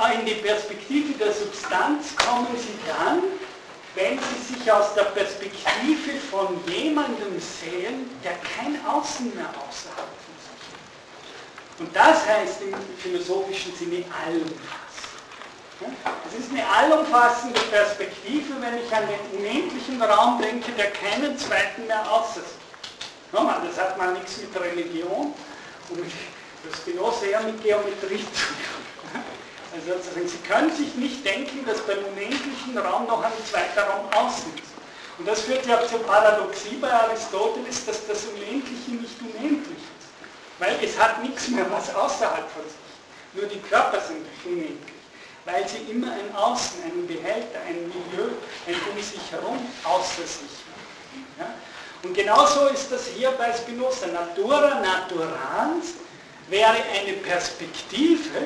[0.00, 3.22] Äh, in die Perspektive der Substanz kommen Sie dann,
[3.94, 10.34] wenn Sie sich aus der Perspektive von jemandem sehen, der kein Außen mehr außerhalb von
[10.42, 11.80] sich hat.
[11.80, 14.58] Und das heißt im philosophischen Sinne allumfassend.
[16.28, 21.86] Es ist eine allumfassende Perspektive, wenn ich an den unendlichen Raum denke, der keinen zweiten
[21.86, 22.67] mehr außer sich
[23.32, 25.34] Nochmal, das hat mal nichts mit Religion
[25.90, 26.12] und
[26.64, 29.22] das Spinoza eher mit Geometrie zu tun.
[29.74, 29.92] Also
[30.26, 34.72] Sie können sich nicht denken, dass beim unendlichen Raum noch ein zweiter Raum außen ist.
[35.18, 40.08] Und das führt ja zur Paradoxie bei Aristoteles, dass das Unendliche nicht unendlich ist.
[40.58, 43.34] Weil es hat nichts mehr was außerhalb von sich.
[43.34, 44.94] Nur die Körper sind unendlich.
[45.44, 48.30] Weil sie immer ein Außen, einen Behälter, ein Milieu,
[48.66, 50.67] ein um sich herum außer sich?
[52.02, 54.06] Und genauso ist das hier bei Spinoza.
[54.06, 55.94] Natura naturans
[56.48, 58.38] wäre eine Perspektive,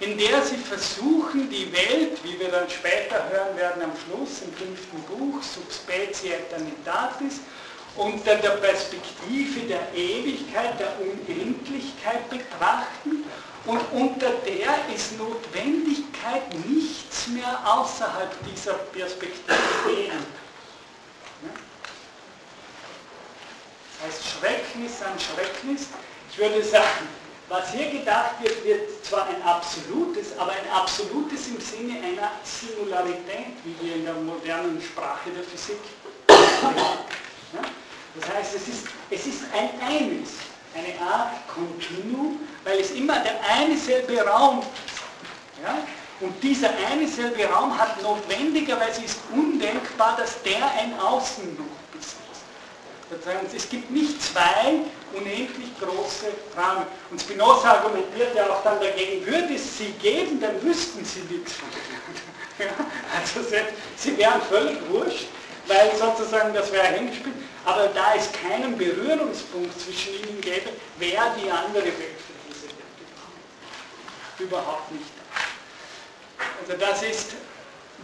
[0.00, 4.52] in der sie versuchen, die Welt, wie wir dann später hören werden am Schluss im
[4.52, 7.40] fünften Buch, Subspecie Eternitatis,
[7.96, 13.24] unter der Perspektive der Ewigkeit, der Unendlichkeit betrachten
[13.66, 19.54] und unter der ist Notwendigkeit nichts mehr außerhalb dieser Perspektive
[19.86, 20.40] geben.
[24.04, 25.88] Heißt Schrecknis an Schrecknis.
[26.30, 27.08] Ich würde sagen,
[27.48, 33.56] was hier gedacht wird, wird zwar ein absolutes, aber ein absolutes im Sinne einer Singularität,
[33.64, 35.78] wie wir in der modernen Sprache der Physik
[36.28, 37.62] ja?
[38.14, 40.30] Das heißt, es ist, es ist ein Eines,
[40.74, 45.62] eine Art Kontinuum, weil es immer der eine selbe Raum ist.
[45.62, 45.78] Ja?
[46.20, 51.79] Und dieser eine selbe Raum hat notwendigerweise, ist undenkbar, dass der ein Außen noch
[53.54, 54.80] es gibt nicht zwei
[55.12, 56.26] unendlich große
[56.56, 56.86] Rahmen.
[57.10, 61.54] Und Spinoza argumentiert ja auch dann dagegen, würde es sie geben, dann wüssten sie nichts
[61.54, 61.90] voneinander.
[62.60, 62.66] Ja,
[63.18, 63.40] also
[63.96, 65.28] sie wären völlig wurscht,
[65.66, 67.34] weil sozusagen das wäre hingespielt.
[67.64, 70.68] Aber da es keinen Berührungspunkt zwischen ihnen gäbe,
[70.98, 72.76] wäre die andere Welt für diese Welt.
[74.40, 75.10] Überhaupt nicht.
[76.60, 77.32] Also das ist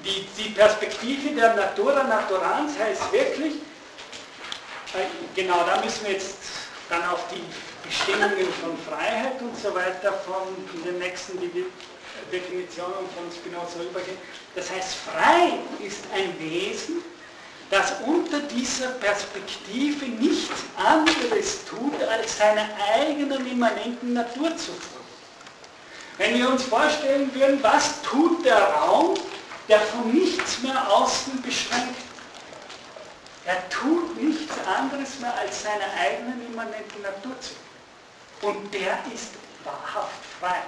[0.05, 3.57] die, die Perspektive der Natura Naturans heißt wirklich,
[5.35, 6.37] Genau, da müssen wir jetzt
[6.89, 7.43] dann auf die
[7.87, 10.47] Bestimmungen von Freiheit und so weiter von
[10.85, 11.39] den nächsten
[12.33, 14.19] Definitionen von Spinoza übergehen.
[14.55, 17.03] Das heißt, frei ist ein Wesen,
[17.71, 25.05] das unter dieser Perspektive nichts anderes tut, als seiner eigenen immanenten Natur zu tun.
[26.19, 29.15] Wenn wir uns vorstellen würden, was tut der Raum,
[29.69, 31.97] der von nichts mehr außen beschränkt
[33.47, 37.55] er tut nichts anderes mehr, als seiner eigenen immanenten Natur zu.
[38.47, 39.31] Und der ist
[39.65, 40.63] wahrhaft frei.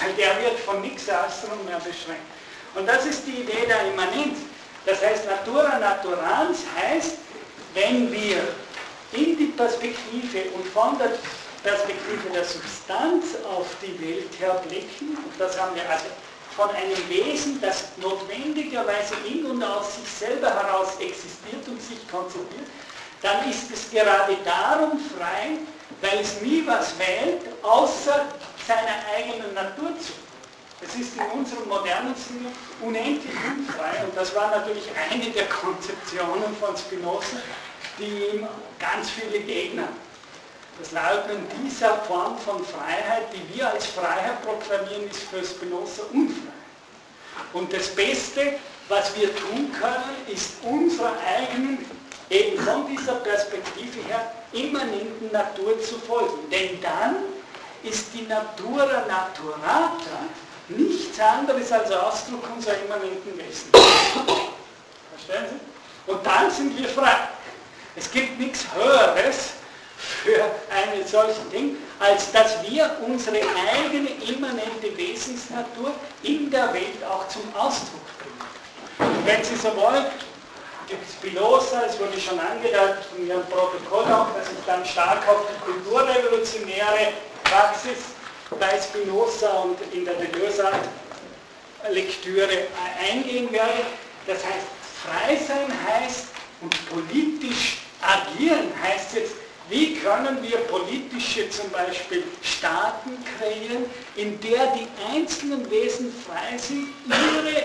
[0.00, 2.22] Weil der wird von nichts anderem mehr beschränkt.
[2.74, 4.38] Und das ist die Idee der Immanenz.
[4.84, 7.16] Das heißt, Natura Naturans heißt,
[7.74, 8.42] wenn wir
[9.12, 11.12] in die Perspektive und von der
[11.62, 16.06] Perspektive der Substanz auf die Welt her blicken, und das haben wir also
[16.56, 22.66] von einem Wesen, das notwendigerweise in und aus sich selber heraus existiert und sich konzipiert,
[23.22, 25.58] dann ist es gerade darum frei,
[26.00, 28.26] weil es nie was wählt, außer
[28.66, 30.12] seiner eigenen Natur zu.
[30.80, 32.50] Es ist in unserem modernen Sinne
[32.80, 37.36] unendlich unfrei und das war natürlich eine der Konzeptionen von Spinoza,
[37.98, 38.48] die ihm
[38.80, 39.88] ganz viele Gegner
[40.78, 46.52] das Leugnen dieser Form von Freiheit, die wir als Freiheit proklamieren, ist für Spinoza unfrei.
[47.52, 48.54] Und das Beste,
[48.88, 51.84] was wir tun können, ist unserer eigenen,
[52.30, 56.50] eben von dieser Perspektive her, immanenten Natur zu folgen.
[56.50, 57.16] Denn dann
[57.82, 60.26] ist die Natura Naturata
[60.68, 63.70] nichts anderes als Ausdruck unserer immanenten Wesen.
[63.72, 66.10] Verstehen Sie?
[66.10, 67.28] Und dann sind wir frei.
[67.94, 69.50] Es gibt nichts Höheres,
[70.02, 75.92] für ein solches Ding, als dass wir unsere eigene immanente Wesensnatur
[76.22, 78.40] in der Welt auch zum Ausdruck bringen.
[78.98, 80.04] Und wenn Sie so wollen,
[80.88, 85.26] gibt es Spinoza, es wurde schon angedeutet in Ihrem Protokoll auch, dass ich dann stark
[85.28, 87.12] auf die kulturrevolutionäre
[87.44, 87.98] Praxis
[88.58, 92.66] bei Spinoza und in der Deleuze-Lektüre
[93.00, 93.84] eingehen werde.
[94.26, 94.66] Das heißt,
[95.04, 96.26] frei sein heißt
[96.60, 103.84] und politisch agieren heißt jetzt wie können wir politische zum Beispiel Staaten kreieren,
[104.16, 107.64] in der die einzelnen Wesen frei sind, ihre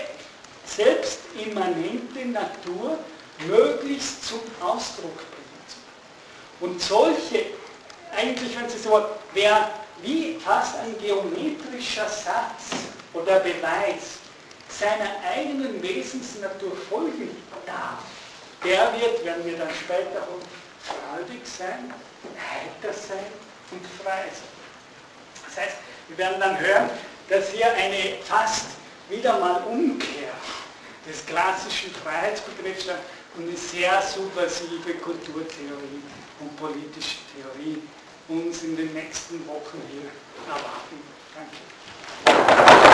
[0.64, 2.98] selbstimmanente Natur
[3.46, 6.72] möglichst zum Ausdruck bringen zu können.
[6.72, 7.46] Und solche
[8.16, 9.04] eigentlich, wenn Sie so,
[9.34, 9.70] wer
[10.02, 12.82] wie fast ein geometrischer Satz
[13.14, 14.18] oder Beweis
[14.68, 17.30] seiner eigenen Wesensnatur folgen
[17.66, 18.02] darf,
[18.64, 20.26] der wird, werden wir dann später
[20.82, 21.92] freudig sein,
[22.36, 23.32] heiter sein
[23.70, 24.58] und frei sein.
[25.46, 25.76] Das heißt,
[26.08, 26.90] wir werden dann hören,
[27.28, 28.66] dass hier eine fast
[29.08, 30.32] wieder mal Umkehr
[31.08, 32.86] des klassischen Freiheitsbegriffs
[33.36, 36.02] und eine sehr subversive Kulturtheorie
[36.40, 37.82] und politische Theorie
[38.28, 40.10] uns in den nächsten Wochen hier
[40.46, 41.00] erwarten.
[41.34, 42.78] Danke.